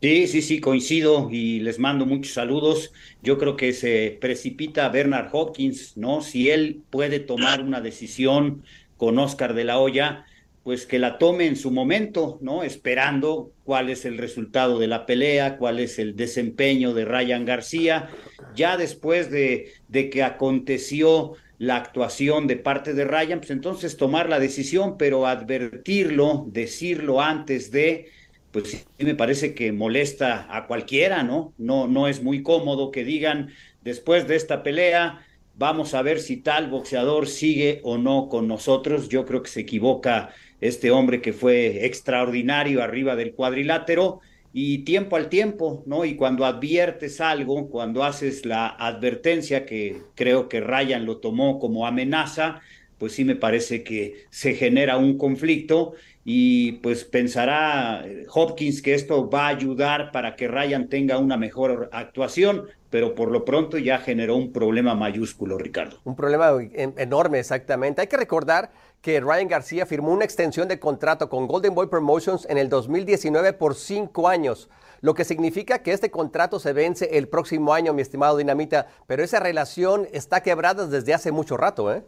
[0.00, 2.92] Sí, sí, sí, coincido y les mando muchos saludos.
[3.22, 6.20] Yo creo que se precipita Bernard Hopkins, ¿no?
[6.20, 8.64] Si él puede tomar una decisión
[8.96, 10.26] con Oscar de la Hoya,
[10.62, 12.62] pues que la tome en su momento, ¿no?
[12.62, 18.10] Esperando cuál es el resultado de la pelea, cuál es el desempeño de Ryan García.
[18.54, 24.28] Ya después de, de que aconteció la actuación de parte de Ryan, pues entonces tomar
[24.28, 28.08] la decisión, pero advertirlo, decirlo antes de,
[28.52, 31.54] pues sí me parece que molesta a cualquiera, ¿no?
[31.58, 33.50] No, no es muy cómodo que digan
[33.82, 39.08] después de esta pelea, vamos a ver si tal boxeador sigue o no con nosotros.
[39.08, 44.20] Yo creo que se equivoca este hombre que fue extraordinario arriba del cuadrilátero
[44.52, 46.04] y tiempo al tiempo, ¿no?
[46.04, 51.86] Y cuando adviertes algo, cuando haces la advertencia, que creo que Ryan lo tomó como
[51.86, 52.60] amenaza,
[52.98, 58.94] pues sí me parece que se genera un conflicto y pues pensará eh, Hopkins que
[58.94, 63.78] esto va a ayudar para que Ryan tenga una mejor actuación, pero por lo pronto
[63.78, 65.96] ya generó un problema mayúsculo, Ricardo.
[66.04, 68.02] Un problema enorme, exactamente.
[68.02, 72.46] Hay que recordar que Ryan García firmó una extensión de contrato con Golden Boy Promotions
[72.50, 74.68] en el 2019 por cinco años,
[75.00, 79.24] lo que significa que este contrato se vence el próximo año, mi estimado Dinamita, pero
[79.24, 82.04] esa relación está quebrada desde hace mucho rato, ¿eh?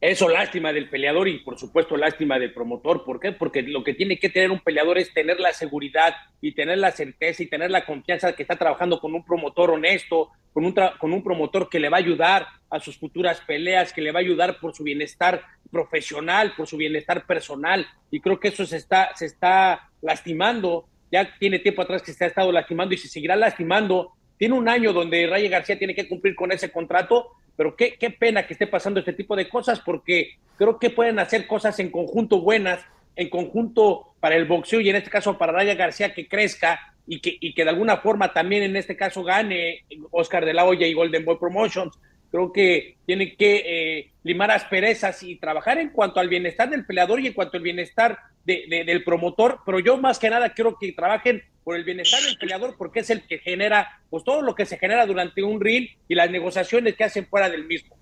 [0.00, 3.02] Eso lástima del peleador y por supuesto lástima del promotor.
[3.04, 3.32] ¿Por qué?
[3.32, 6.90] Porque lo que tiene que tener un peleador es tener la seguridad y tener la
[6.90, 10.74] certeza y tener la confianza de que está trabajando con un promotor honesto, con un,
[10.98, 14.20] con un promotor que le va a ayudar a sus futuras peleas, que le va
[14.20, 17.86] a ayudar por su bienestar profesional, por su bienestar personal.
[18.10, 20.88] Y creo que eso se está, se está lastimando.
[21.10, 24.12] Ya tiene tiempo atrás que se ha estado lastimando y se seguirá lastimando.
[24.36, 28.10] Tiene un año donde Raya García tiene que cumplir con ese contrato pero qué, qué
[28.10, 31.90] pena que esté pasando este tipo de cosas porque creo que pueden hacer cosas en
[31.90, 32.84] conjunto buenas,
[33.16, 37.20] en conjunto para el boxeo y en este caso para Raya García que crezca y
[37.20, 40.86] que, y que de alguna forma también en este caso gane Oscar de la Hoya
[40.86, 41.98] y Golden Boy Promotions.
[42.30, 47.20] Creo que tiene que eh, limar asperezas y trabajar en cuanto al bienestar del peleador
[47.20, 51.42] y en cuanto al bienestar del promotor, pero yo más que nada quiero que trabajen
[51.66, 54.78] por el bienestar del peleador porque es el que genera pues todo lo que se
[54.78, 57.96] genera durante un reel y las negociaciones que hacen fuera del mismo.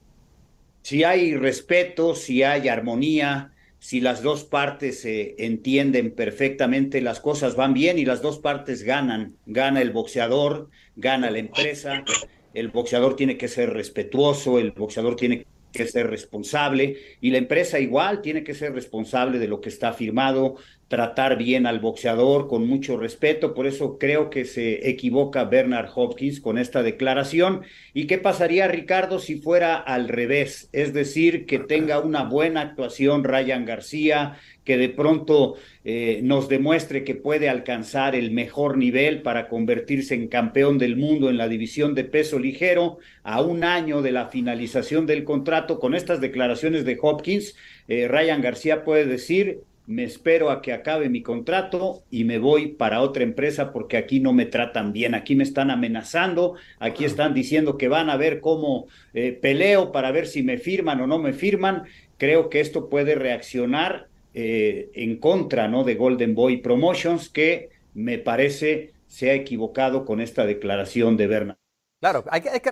[0.83, 7.57] Si hay respeto, si hay armonía, si las dos partes se entienden perfectamente, las cosas
[7.57, 9.35] van bien y las dos partes ganan.
[9.46, 12.05] Gana el boxeador, gana la empresa,
[12.53, 17.78] el boxeador tiene que ser respetuoso, el boxeador tiene que ser responsable y la empresa
[17.78, 20.56] igual tiene que ser responsable de lo que está firmado,
[20.88, 23.52] tratar bien al boxeador con mucho respeto.
[23.54, 27.62] Por eso creo que se equivoca Bernard Hopkins con esta declaración.
[27.92, 30.68] ¿Y qué pasaría, Ricardo, si fuera al revés?
[30.72, 37.05] Es decir, que tenga una buena actuación Ryan García, que de pronto eh, nos demuestre
[37.05, 41.94] que puede alcanzar el mejor nivel para convertirse en campeón del mundo en la división
[41.94, 45.79] de peso ligero a un año de la finalización del contrato.
[45.79, 47.55] Con estas declaraciones de Hopkins,
[47.88, 52.68] eh, Ryan García puede decir, me espero a que acabe mi contrato y me voy
[52.68, 57.35] para otra empresa porque aquí no me tratan bien, aquí me están amenazando, aquí están
[57.35, 61.18] diciendo que van a ver cómo eh, peleo para ver si me firman o no
[61.18, 61.85] me firman.
[62.16, 65.85] Creo que esto puede reaccionar eh, en contra ¿no?
[65.85, 71.59] de Golden Boy Promotions, que me parece se ha equivocado con esta declaración de Berna.
[72.01, 72.70] Claro, hay que, hay que...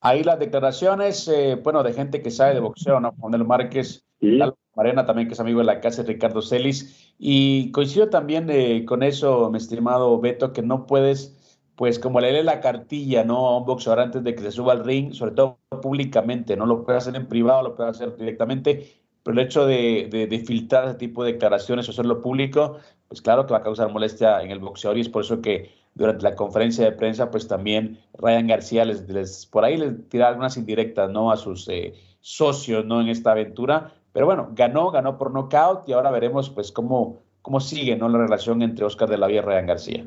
[0.00, 3.14] Ahí las declaraciones, eh, bueno, de gente que sabe de boxeo, ¿no?
[3.18, 4.38] Manuel Márquez, ¿Sí?
[4.78, 7.14] Marena también, que es amigo de la casa, Ricardo Celis.
[7.18, 12.44] Y coincido también eh, con eso, mi estimado Beto, que no puedes, pues como leerle
[12.44, 13.48] la cartilla, ¿no?
[13.48, 16.84] A un boxeador antes de que se suba al ring, sobre todo públicamente, no lo
[16.84, 18.97] puede hacer en privado, lo puede hacer directamente,
[19.28, 23.20] pero el hecho de, de, de filtrar ese tipo de declaraciones o hacerlo público, pues
[23.20, 26.22] claro que va a causar molestia en el boxeador y es por eso que durante
[26.22, 30.56] la conferencia de prensa, pues también Ryan García les, les por ahí les tira algunas
[30.56, 31.30] indirectas, ¿no?
[31.30, 33.02] A sus eh, socios, ¿no?
[33.02, 37.60] En esta aventura pero bueno, ganó, ganó por nocaut y ahora veremos pues cómo, cómo
[37.60, 38.08] sigue ¿no?
[38.08, 40.04] la relación entre Oscar de la Vía y Ryan García.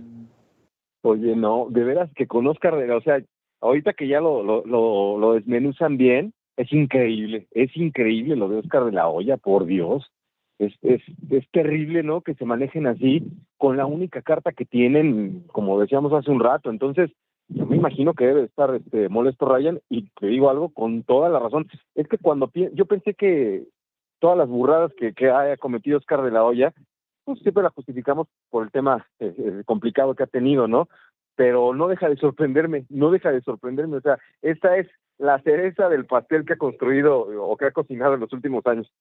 [1.04, 3.22] Oye, no, de veras que con Oscar o sea,
[3.62, 9.08] ahorita que ya lo desmenuzan bien, es increíble, es increíble lo de Oscar de la
[9.08, 10.12] Hoya, por Dios.
[10.60, 12.22] Es, es, es terrible, ¿no?
[12.22, 13.24] Que se manejen así
[13.58, 16.70] con la única carta que tienen, como decíamos hace un rato.
[16.70, 17.10] Entonces,
[17.48, 21.30] yo me imagino que debe estar este, molesto Ryan y te digo algo con toda
[21.30, 21.68] la razón.
[21.96, 23.64] Es que cuando yo pensé que
[24.20, 26.74] todas las burradas que, que haya cometido Oscar de la Hoya,
[27.26, 30.88] pues siempre la justificamos por el tema eh, eh, complicado que ha tenido, ¿no?
[31.36, 33.98] Pero no deja de sorprenderme, no deja de sorprenderme.
[33.98, 34.88] O sea, esta es
[35.22, 38.92] la cereza del pastel que ha construido o que ha cocinado en los últimos años.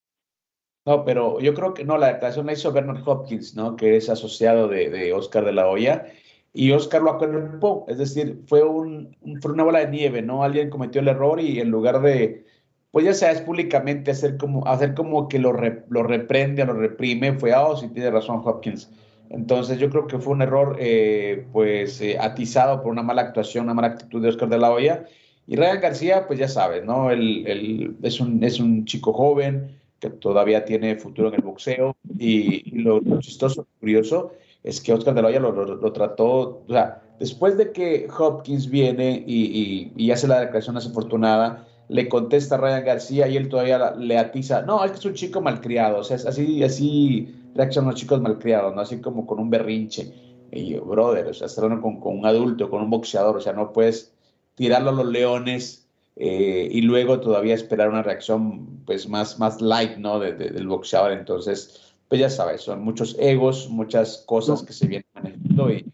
[0.87, 3.77] No, pero yo creo que no, la declaración la hizo Bernard Hopkins, ¿no?
[3.77, 6.07] Que es asociado de, de Oscar de la Hoya.
[6.53, 10.43] Y Oscar lo acuerpó, es decir, fue, un, fue una bola de nieve, ¿no?
[10.43, 12.45] Alguien cometió el error y en lugar de,
[12.91, 17.35] pues ya sabes, públicamente hacer como, hacer como que lo, re, lo reprende, lo reprime,
[17.35, 18.91] fue, oh, sí tiene razón Hopkins.
[19.29, 23.65] Entonces yo creo que fue un error, eh, pues, eh, atizado por una mala actuación,
[23.65, 25.07] una mala actitud de Oscar de la Hoya.
[25.51, 27.11] Y Ryan García, pues ya sabes, ¿no?
[27.11, 32.71] Él, es, un, es un chico joven que todavía tiene futuro en el boxeo y,
[32.81, 34.31] lo, chistoso, curioso,
[34.63, 39.25] es que Oscar de la lo, lo, trató, o sea, después de que Hopkins viene
[39.27, 44.63] y, hace la declaración desafortunada, le contesta a Ryan García y él todavía le atiza,
[44.63, 48.73] no, es que es un chico malcriado, o sea, así, así reaccionan los chicos malcriados,
[48.73, 48.83] ¿no?
[48.83, 50.15] Así como con un berrinche.
[50.53, 53.53] Y yo, brother, o sea, estar con, con, un adulto, con un boxeador, o sea,
[53.53, 54.13] no puedes
[54.61, 59.97] tirarlo a los leones eh, y luego todavía esperar una reacción, pues, más, más light,
[59.97, 60.19] ¿no?
[60.21, 61.13] De, de, del boxeador.
[61.13, 65.87] Entonces, pues ya sabes, son muchos egos, muchas cosas que se vienen manejando y,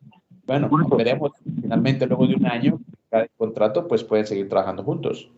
[0.46, 5.30] bueno, veremos finalmente luego de un año, cada contrato, pues pueden seguir trabajando juntos.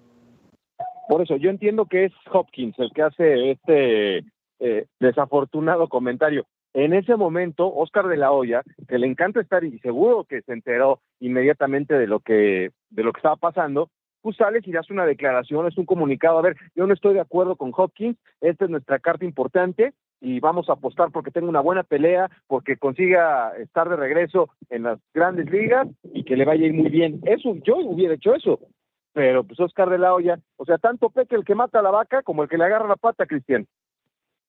[1.07, 4.25] Por eso, yo entiendo que es Hopkins el que hace este
[4.59, 6.47] eh, desafortunado comentario.
[6.79, 10.53] En ese momento, Oscar de la Hoya, que le encanta estar y seguro que se
[10.53, 13.91] enteró inmediatamente de lo que, de lo que estaba pasando,
[14.23, 17.21] tú sales y das una declaración, es un comunicado, a ver, yo no estoy de
[17.21, 21.59] acuerdo con Hopkins, esta es nuestra carta importante y vamos a apostar porque tenga una
[21.59, 26.63] buena pelea, porque consiga estar de regreso en las grandes ligas y que le vaya
[26.63, 27.19] a ir muy bien.
[27.25, 28.61] Eso, yo hubiera hecho eso,
[29.15, 31.91] pero pues Oscar de la Hoya, o sea, tanto peque el que mata a la
[31.91, 33.67] vaca como el que le agarra la pata, Cristian.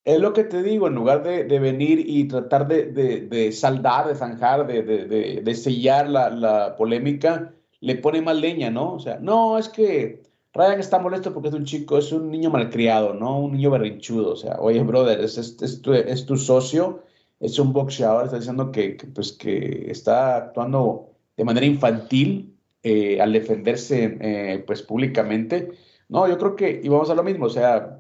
[0.06, 3.52] Es lo que te digo, en lugar de, de venir y tratar de, de, de
[3.52, 8.94] saldar, de zanjar, de, sellar la, la, polémica, le pone más leña, ¿no?
[8.94, 12.50] O sea, no, es que Ryan está molesto porque es un chico, es un niño
[12.50, 13.40] malcriado, ¿no?
[13.40, 14.34] Un niño berrinchudo.
[14.34, 17.04] O sea, oye, brother, es, es, tu, es tu, socio,
[17.40, 23.22] es un boxeador, está diciendo que, que, pues, que está actuando de manera infantil eh,
[23.22, 25.72] al defenderse eh, pues públicamente.
[26.08, 27.99] No, yo creo que, y vamos a lo mismo, o sea,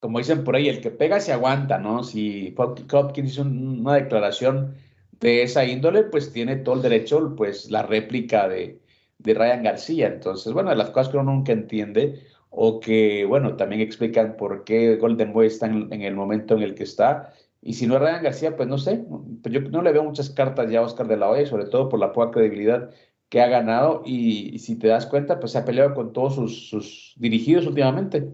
[0.00, 2.04] como dicen por ahí, el que pega se aguanta, ¿no?
[2.04, 4.74] Si Hopkins hizo una declaración
[5.20, 8.80] de esa índole, pues tiene todo el derecho, pues la réplica de,
[9.18, 10.08] de Ryan García.
[10.08, 14.64] Entonces, bueno, de las cosas que uno nunca entiende, o que, bueno, también explican por
[14.64, 17.34] qué Golden Boy está en, el momento en el que está.
[17.60, 19.04] Y si no es Ryan García, pues no sé,
[19.42, 22.00] yo no le veo muchas cartas ya a Oscar de la Hoya, sobre todo por
[22.00, 22.90] la poca credibilidad
[23.28, 27.14] que ha ganado y, si te das cuenta, pues se ha peleado con todos sus,
[27.18, 28.26] dirigidos últimamente.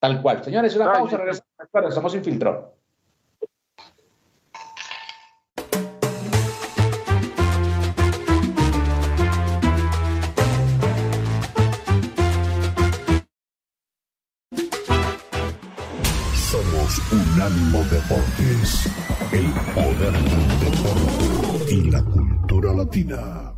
[0.00, 0.44] Tal cual.
[0.44, 1.88] Señores, una pausa, regresamos.
[1.88, 2.78] Estamos infiltrados.
[17.12, 18.86] Unánimo Deportes,
[19.32, 23.57] el poder del deporte y la cultura latina.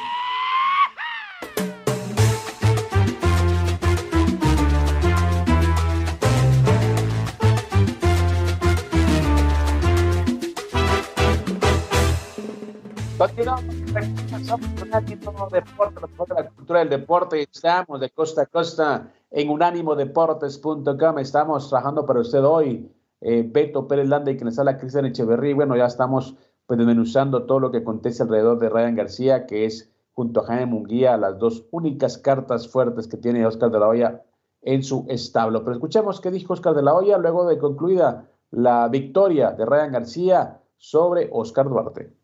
[15.51, 17.41] Deporte, la cultura del deporte.
[17.41, 21.19] Estamos de costa a costa en unánimodeportes.com.
[21.19, 22.91] Estamos trabajando para usted hoy.
[23.19, 25.55] Eh, Beto Pérez Landa y quien está la Cristian Echeverría.
[25.55, 26.35] Bueno, ya estamos
[26.67, 30.67] pues desmenuzando todo lo que acontece alrededor de Ryan García, que es junto a Jaime
[30.67, 34.21] Munguía las dos únicas cartas fuertes que tiene Oscar de la Hoya
[34.61, 35.63] en su establo.
[35.63, 39.91] Pero escuchemos qué dijo Oscar de la Hoya luego de concluida la victoria de Ryan
[39.91, 42.20] García sobre Oscar Duarte.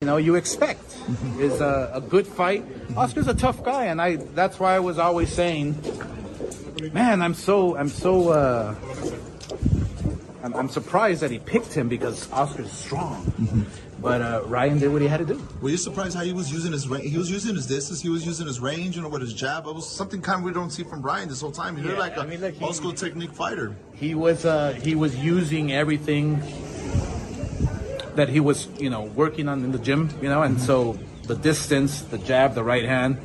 [0.00, 0.96] You know you expect
[1.40, 2.64] is a, a, good fight.
[2.96, 5.76] Oscar's a tough guy, and I that's why I was always saying,
[6.92, 8.76] man, I'm so I'm so uh,
[10.44, 13.24] I'm, I'm surprised that he picked him because Oscar's strong.
[13.24, 13.62] Mm-hmm.
[14.00, 15.48] But uh, Ryan did what he had to do.
[15.60, 17.10] Were you surprised how he was using his range?
[17.10, 18.00] He was using his distance.
[18.00, 19.66] He was using his range, you know, with his jab.
[19.66, 21.74] It was something kind of we don't see from Ryan this whole time.
[21.74, 23.74] He yeah, looked like a I mean, look, old school technique fighter.
[23.94, 26.40] He was uh, he was using everything
[28.18, 30.98] that he was, you know, working on in the gym, you know, and so
[31.28, 33.16] the distance, the jab, the right hand,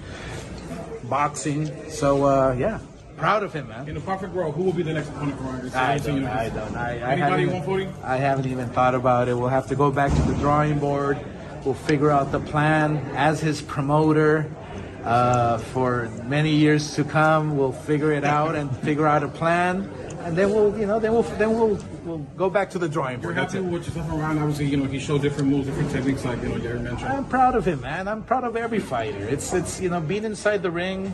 [1.05, 1.89] boxing.
[1.89, 2.79] So uh, yeah,
[3.17, 3.89] proud of him, man.
[3.89, 5.71] In the perfect world, who will be the next opponent for Ryan?
[5.73, 6.25] I don't.
[6.25, 6.75] I don't.
[6.75, 7.87] I, I Anybody 140?
[8.03, 9.33] I haven't even thought about it.
[9.33, 11.17] We'll have to go back to the drawing board.
[11.65, 14.49] We'll figure out the plan as his promoter.
[15.03, 19.91] Uh, for many years to come, we'll figure it out and figure out a plan
[20.23, 21.75] and then we'll, you know, then we'll then we'll
[22.05, 23.35] we'll go back to the drawing board.
[23.35, 24.37] You're happy with what around.
[24.39, 27.11] Obviously, you know, he showed different moves, different techniques, like you know, Gary mentioned.
[27.11, 28.07] I'm proud of him, man.
[28.07, 29.27] I'm proud of every fighter.
[29.27, 31.13] It's it's you know, being inside the ring,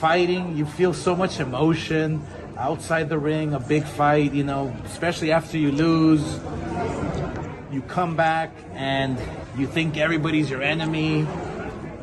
[0.00, 0.56] fighting.
[0.56, 2.22] You feel so much emotion.
[2.58, 4.32] Outside the ring, a big fight.
[4.32, 6.40] You know, especially after you lose,
[7.70, 9.18] you come back and
[9.58, 11.26] you think everybody's your enemy,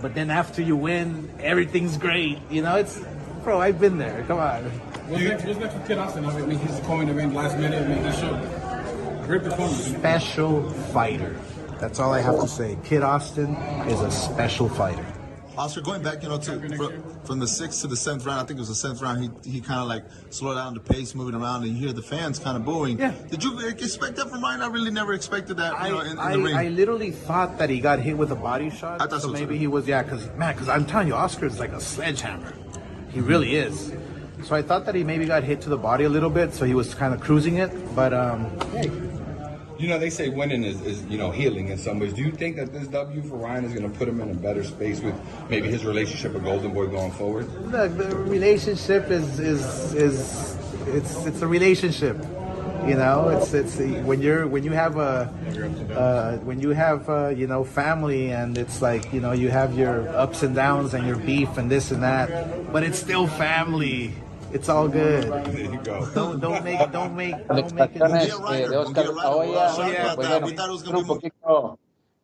[0.02, 2.38] but then after you win, everything's great.
[2.52, 3.00] You know, it's
[3.44, 3.60] bro.
[3.60, 4.24] I've been there.
[4.28, 4.93] Come on.
[5.08, 6.26] What's next, what's next with Kid Austin?
[6.26, 7.84] I mean, he's coming to win last minute.
[7.84, 9.86] I mean, he showed great performance.
[9.86, 11.36] Special fighter.
[11.80, 12.78] That's all I have to say.
[12.86, 13.56] Kid Austin
[13.88, 15.06] is a special fighter.
[15.58, 18.46] Oscar, going back, you know, to from, from, the sixth to the seventh round, I
[18.46, 19.40] think it was the seventh round.
[19.44, 22.02] He he kind of like slowed down the pace, moving around, and you hear the
[22.02, 22.98] fans kind of booing.
[22.98, 23.14] Yeah.
[23.30, 24.62] Did you expect that from Ryan?
[24.62, 25.74] I really never expected that.
[25.80, 26.56] I, know, in, in I, the ring.
[26.56, 29.00] I literally thought that he got hit with a body shot.
[29.02, 29.28] I thought so.
[29.28, 29.60] so maybe too.
[29.60, 32.54] he was, yeah, because man, because I'm telling you, Oscar is like a sledgehammer.
[33.10, 33.94] He really is.
[34.42, 36.66] So I thought that he maybe got hit to the body a little bit, so
[36.66, 37.72] he was kind of cruising it.
[37.96, 38.92] But um, hey.
[39.84, 42.14] You know, they say winning is, is, you know, healing in some ways.
[42.14, 44.34] Do you think that this W for Ryan is going to put him in a
[44.34, 45.16] better space with
[45.50, 47.52] maybe his relationship with Golden Boy going forward?
[47.70, 50.58] Look, the relationship is is is
[50.88, 52.16] it's it's a relationship.
[52.88, 55.34] You know, it's it's when you're when you have a
[55.98, 59.78] uh, when you have uh, you know family and it's like you know you have
[59.78, 64.14] your ups and downs and your beef and this and that, but it's still family.
[64.54, 65.24] It's all good.
[65.24, 66.08] There you go.
[66.14, 68.70] Don't, don't make, don't make, don't make it.
[68.70, 71.80] de Oscar Oya, pues, un poquito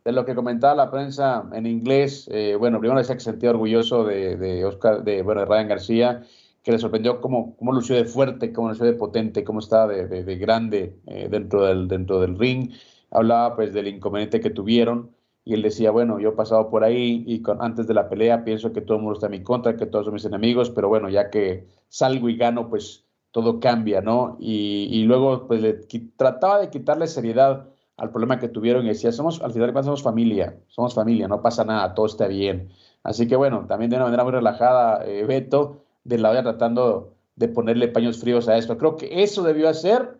[0.05, 2.29] de lo que comentaba la prensa en inglés.
[2.31, 5.67] Eh, bueno, primero decía que se sentía orgulloso de, de Oscar, de, bueno, de Ryan
[5.69, 6.23] García,
[6.63, 10.07] que le sorprendió cómo, cómo lució de fuerte, cómo lució de potente, cómo estaba de,
[10.07, 12.71] de, de grande eh, dentro, del, dentro del ring.
[13.09, 15.09] Hablaba pues del inconveniente que tuvieron
[15.49, 18.71] y él decía, bueno, yo he pasado por ahí y antes de la pelea pienso
[18.71, 21.09] que todo el mundo está en mi contra, que todos son mis enemigos, pero bueno,
[21.09, 24.37] ya que salgo y gano, pues todo cambia, ¿no?
[24.39, 25.73] Y, luego pues le,
[26.17, 30.59] trataba de quitarle seriedad al problema que tuvieron y decía, somos, al final somos familia,
[30.67, 32.69] somos familia, no pasa nada, todo está bien.
[33.01, 37.15] Así que bueno, también de una manera muy relajada, eh, Beto, de la olla tratando
[37.35, 38.77] de ponerle paños fríos a esto.
[38.77, 40.19] Creo que eso debió hacer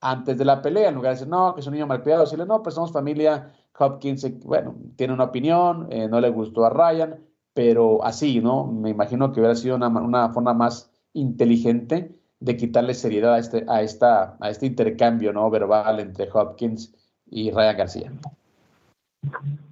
[0.00, 2.22] antes de la pelea, en lugar de decir, no, que es un niño mal criado,
[2.22, 6.70] decirle, no, pues somos familia, Hopkins, bueno, tiene una opinión, eh, no le gustó a
[6.70, 7.16] Ryan,
[7.54, 8.66] pero así, ¿no?
[8.66, 13.82] Me imagino que hubiera sido una, forma más inteligente de quitarle seriedad a este, a
[13.82, 15.48] esta, a este intercambio ¿no?
[15.50, 16.94] verbal entre Hopkins
[17.26, 18.12] y Ryan García.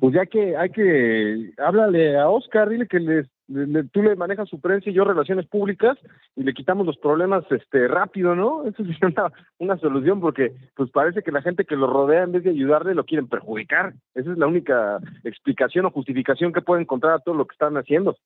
[0.01, 4.61] Pues ya que hay que háblale a Oscar, dile que les, tú le manejas su
[4.61, 5.99] prensa y yo relaciones públicas
[6.35, 8.65] y le quitamos los problemas este rápido, ¿no?
[8.67, 12.33] Eso es una, una solución porque pues parece que la gente que lo rodea en
[12.33, 13.95] vez de ayudarle lo quieren perjudicar.
[14.15, 17.77] Esa es la única explicación o justificación que puede encontrar a todo lo que están
[17.77, 18.17] haciendo.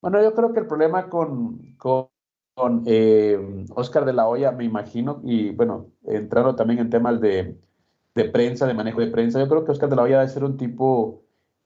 [0.00, 2.08] Bueno, yo creo que el problema con, con,
[2.86, 7.58] eh, Oscar de la Hoya, me imagino, y bueno, entrando también en temas de,
[8.14, 10.44] de prensa, de manejo de prensa, yo creo que Oscar de la Hoya debe ser
[10.44, 11.23] un tipo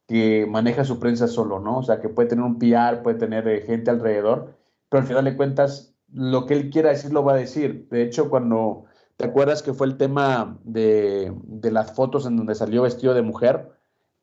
[0.09, 1.79] que maneja su prensa solo, ¿no?
[1.79, 4.55] O sea, que puede tener un PR, puede tener eh, gente alrededor,
[4.89, 7.89] pero al final de cuentas, lo que él quiera decir lo va a decir.
[7.91, 8.87] De hecho, cuando
[9.17, 13.23] te acuerdas que fue el tema de, de las fotos en donde salió vestido de
[13.23, 13.71] mujer,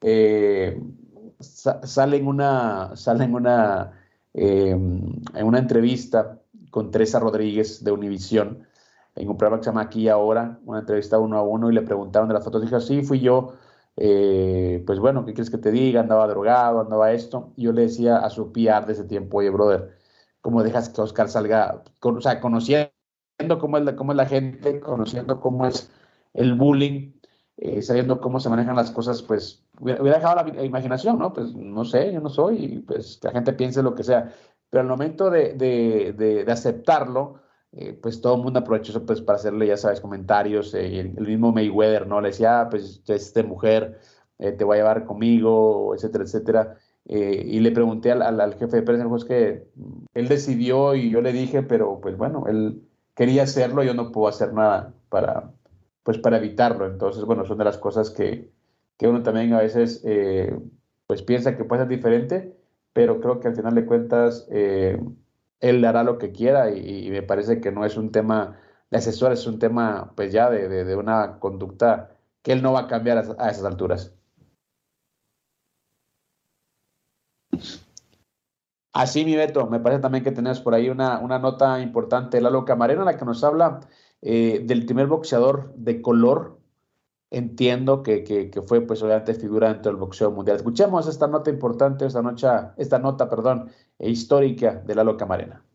[0.02, 0.82] eh,
[1.40, 3.94] sale en una, sale en una
[4.38, 8.68] Em, en una entrevista con Teresa Rodríguez de Univisión,
[9.16, 11.82] en un programa que se llama Aquí Ahora, una entrevista uno a uno, y le
[11.82, 12.62] preguntaron de las fotos.
[12.62, 13.54] Dijo, sí, fui yo.
[13.98, 16.02] Eh, pues bueno, ¿qué quieres que te diga?
[16.02, 17.54] Andaba drogado, andaba esto.
[17.56, 19.98] Y yo le decía a su PR de ese tiempo, oye, brother,
[20.42, 21.84] ¿cómo dejas que Oscar salga?
[22.02, 22.92] o sea, conociendo
[23.60, 25.92] cómo es, la, cómo es la gente, conociendo cómo es
[26.34, 27.14] el bullying,
[27.58, 31.34] eh, sabiendo cómo se manejan las cosas, pues hubiera, dejado la, imaginación, ¿no?
[31.34, 34.34] Pues no sé, yo no soy, y pues la gente piense lo que sea.
[34.70, 36.14] Pero al momento de, de,
[36.46, 37.40] de, aceptarlo,
[37.76, 40.74] eh, pues todo el mundo aprovechó eso pues, para hacerle, ya sabes, comentarios.
[40.74, 42.22] Eh, el, mismo Mayweather, ¿no?
[42.22, 44.00] Le decía, ah, pues esta mujer
[44.38, 46.78] te voy a llevar conmigo, etcétera, etcétera.
[47.06, 49.66] y le pregunté al, al, jefe de prensa, pues que
[50.14, 52.82] él decidió y yo le dije, pero pues bueno, él
[53.16, 55.52] quería hacerlo, yo no puedo hacer nada para,
[56.04, 56.86] pues para evitarlo.
[56.86, 58.52] Entonces, bueno, son de las cosas que,
[58.98, 60.56] que uno también a veces eh,
[61.08, 62.56] pues piensa que puede ser diferente,
[62.94, 65.00] pero creo que al final de cuentas eh,
[65.70, 68.60] él hará lo que quiera y, me parece que no es un tema
[68.92, 72.12] de asesor, es un tema pues ya de, de, una conducta
[72.44, 74.14] que él no va a cambiar a, esas alturas.
[78.94, 82.64] Así, mi Beto, me parece también que tenemos por ahí una, una nota importante, Lalo
[82.64, 83.82] Camarena, la que nos habla
[84.22, 86.60] eh, del primer boxeador de color,
[87.32, 90.58] entiendo que, que, fue pues obviamente figura dentro del boxeo mundial.
[90.58, 92.48] Escuchemos esta nota importante, esta, noche,
[92.78, 93.70] esta nota, perdón,
[94.00, 95.66] histórica de Lalo Camarena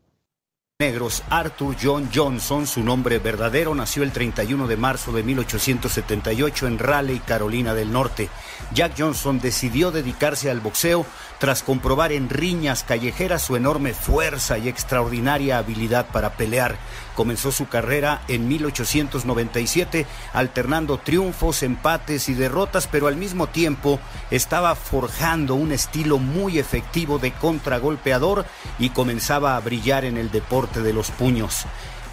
[0.81, 6.79] negros, Arthur John Johnson, su nombre verdadero, nació el 31 de marzo de 1878 en
[6.79, 8.31] Raleigh, Carolina del Norte.
[8.73, 11.05] Jack Johnson decidió dedicarse al boxeo
[11.39, 16.79] tras comprobar en riñas callejeras su enorme fuerza y extraordinaria habilidad para pelear.
[17.15, 24.01] Comenzó su carrera en 1897 alternando triunfos, empates y derrotas, pero al mismo tiempo
[24.31, 28.47] estaba forjando un estilo muy efectivo de contragolpeador
[28.79, 31.67] y comenzaba a brillar en el deporte de los puños.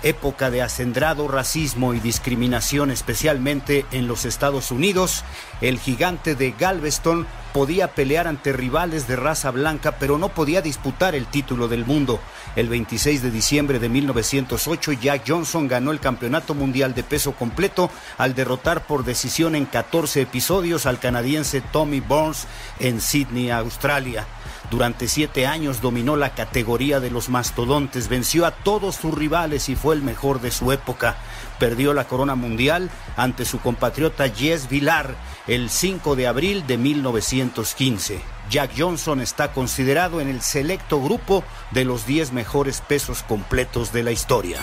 [0.04, 5.24] Época de acendrado racismo y discriminación especialmente en los Estados Unidos,
[5.62, 11.16] el gigante de Galveston podía pelear ante rivales de raza blanca, pero no podía disputar
[11.16, 12.20] el título del mundo.
[12.56, 17.90] El 26 de diciembre de 1908, Jack Johnson ganó el Campeonato Mundial de Peso Completo
[18.18, 22.46] al derrotar por decisión en 14 episodios al canadiense Tommy Burns
[22.80, 24.28] en Sydney, Australia.
[24.70, 29.76] Durante siete años dominó la categoría de los mastodontes, venció a todos sus rivales y
[29.76, 31.16] fue el mejor de su época.
[31.60, 35.16] Perdió la corona mundial ante su compatriota Jess Villar
[35.48, 38.20] el 5 de abril de 1915.
[38.50, 44.04] Jack Johnson está considerado en el selecto grupo de los 10 mejores pesos completos de
[44.04, 44.60] la historia.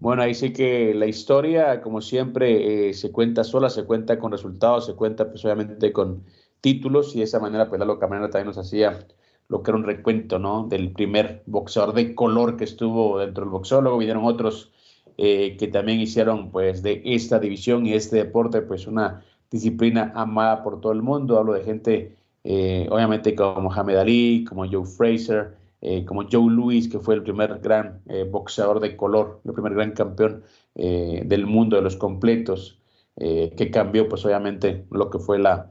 [0.00, 4.30] Bueno, ahí sí que la historia, como siempre, eh, se cuenta sola, se cuenta con
[4.30, 6.24] resultados, se cuenta pues obviamente con
[6.60, 9.06] títulos y de esa manera pues Lalo Camarena también nos hacía
[9.48, 10.68] lo que era un recuento, ¿no?
[10.68, 14.72] Del primer boxeador de color que estuvo dentro del boxeo, luego vinieron otros
[15.20, 20.62] eh, que también hicieron pues de esta división y este deporte pues una disciplina amada
[20.62, 25.56] por todo el mundo, hablo de gente eh, obviamente como Mohamed Ali, como Joe Fraser,
[25.80, 28.00] eh, como Joe Louis, que fue el primer gran
[28.30, 30.44] boxeador de color, el primer gran campeón
[30.74, 32.80] del mundo de los completos,
[33.16, 35.70] que cambió pues obviamente lo que fue la,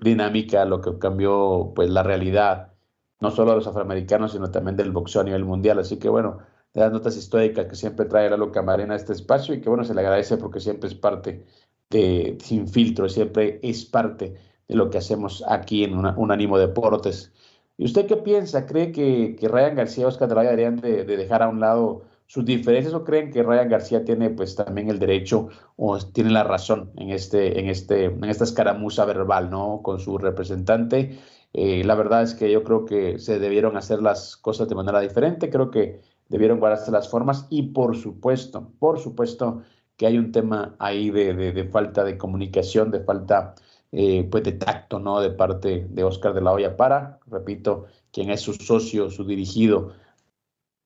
[0.00, 2.72] dinámica, lo que cambió pues la realidad,
[3.20, 5.78] no solo de los afroamericanos, sino también del boxeo a nivel mundial.
[5.78, 6.38] Así que bueno,
[6.74, 9.84] de las notas históricas que siempre trae Lalo Camarena a este espacio y que bueno,
[9.84, 11.44] se le agradece porque siempre es parte
[11.90, 14.34] de Sin Filtro, siempre es parte
[14.68, 17.32] de lo que hacemos aquí en un ánimo Deportes.
[17.76, 18.66] ¿Y usted qué piensa?
[18.66, 22.44] ¿Cree que, que Ryan García y Oscar la deberían de, dejar a un lado sus
[22.44, 26.90] diferencias o creen que Ryan García tiene pues también el derecho o tiene la razón
[26.96, 29.80] en, este, en, este, en esta escaramuza verbal, ¿no?
[29.82, 31.18] Con su representante.
[31.52, 35.00] Eh, la verdad es que yo creo que se debieron hacer las cosas de manera
[35.00, 36.00] diferente, creo que
[36.32, 39.62] debieron guardarse las formas y por supuesto, por supuesto
[39.96, 43.54] que hay un tema ahí de, falta de comunicación, de falta
[43.92, 45.20] eh, pues de tacto, ¿no?
[45.20, 49.92] De parte de Oscar de la Hoya para, repito, quien es su socio, su dirigido,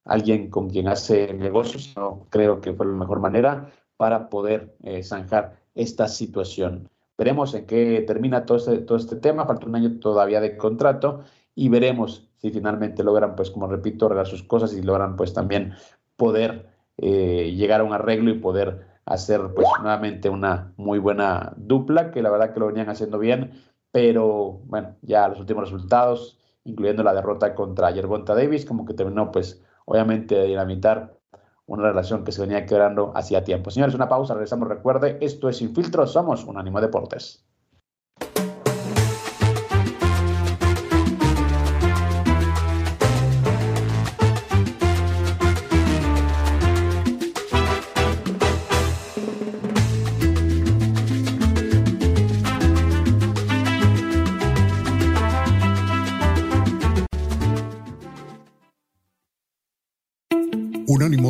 [0.05, 5.05] alguien con quien hace negocios, no creo que fue la mejor manera para poder eh,
[5.05, 6.89] zanjar esta situación.
[7.17, 11.23] Veremos en qué termina todo este, todo este tema, falta un año todavía de contrato
[11.55, 15.75] y veremos si finalmente logran, pues como repito, arreglar sus cosas y logran pues también
[16.17, 16.69] poder
[16.99, 22.23] eh, llegar a un arreglo y poder hacer pues nuevamente una muy buena dupla, que
[22.23, 23.53] la verdad que lo venían haciendo bien,
[23.93, 29.31] pero bueno, ya los últimos resultados, incluyendo la derrota contra Yerbonta Davis, como que terminó
[29.31, 31.17] pues obviamente de dinamitar
[31.67, 33.71] una relación que se venía quebrando hacía tiempo.
[33.71, 34.69] Señores, una pausa, regresamos.
[34.69, 37.45] Recuerde, esto es Sin Filtro, somos un ánimo deportes.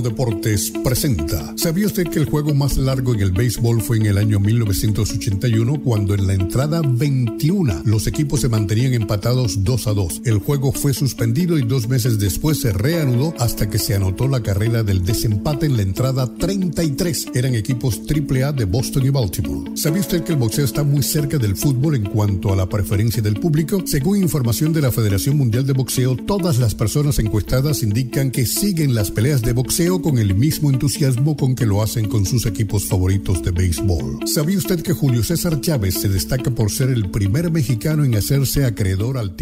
[0.06, 1.52] Deportes presenta.
[1.56, 5.82] ¿Sabía usted que el juego más largo en el béisbol fue en el año 1981
[5.82, 10.22] cuando en la entrada 21 los equipos se mantenían empatados 2 a 2?
[10.24, 14.44] El juego fue suspendido y dos meses después se reanudó hasta que se anotó la
[14.44, 17.26] carrera del desempate en la entrada 33.
[17.34, 19.72] Eran equipos AAA de Boston y Baltimore.
[19.74, 23.20] ¿Sabía usted que el boxeo está muy cerca del fútbol en cuanto a la preferencia
[23.20, 23.82] del público?
[23.86, 28.94] Según información de la Federación Mundial de Boxeo, todas las personas encuestadas indican que siguen
[28.94, 32.86] las peleas de boxeo con el mismo entusiasmo con que lo hacen con sus equipos
[32.86, 34.20] favoritos de béisbol.
[34.26, 38.64] ¿Sabía usted que Julio César Chávez se destaca por ser el primer mexicano en hacerse
[38.64, 39.34] acreedor al?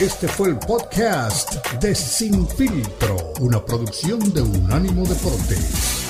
[0.00, 6.07] Este fue el podcast de Sin Filtro, una producción de Unánimo Deportes.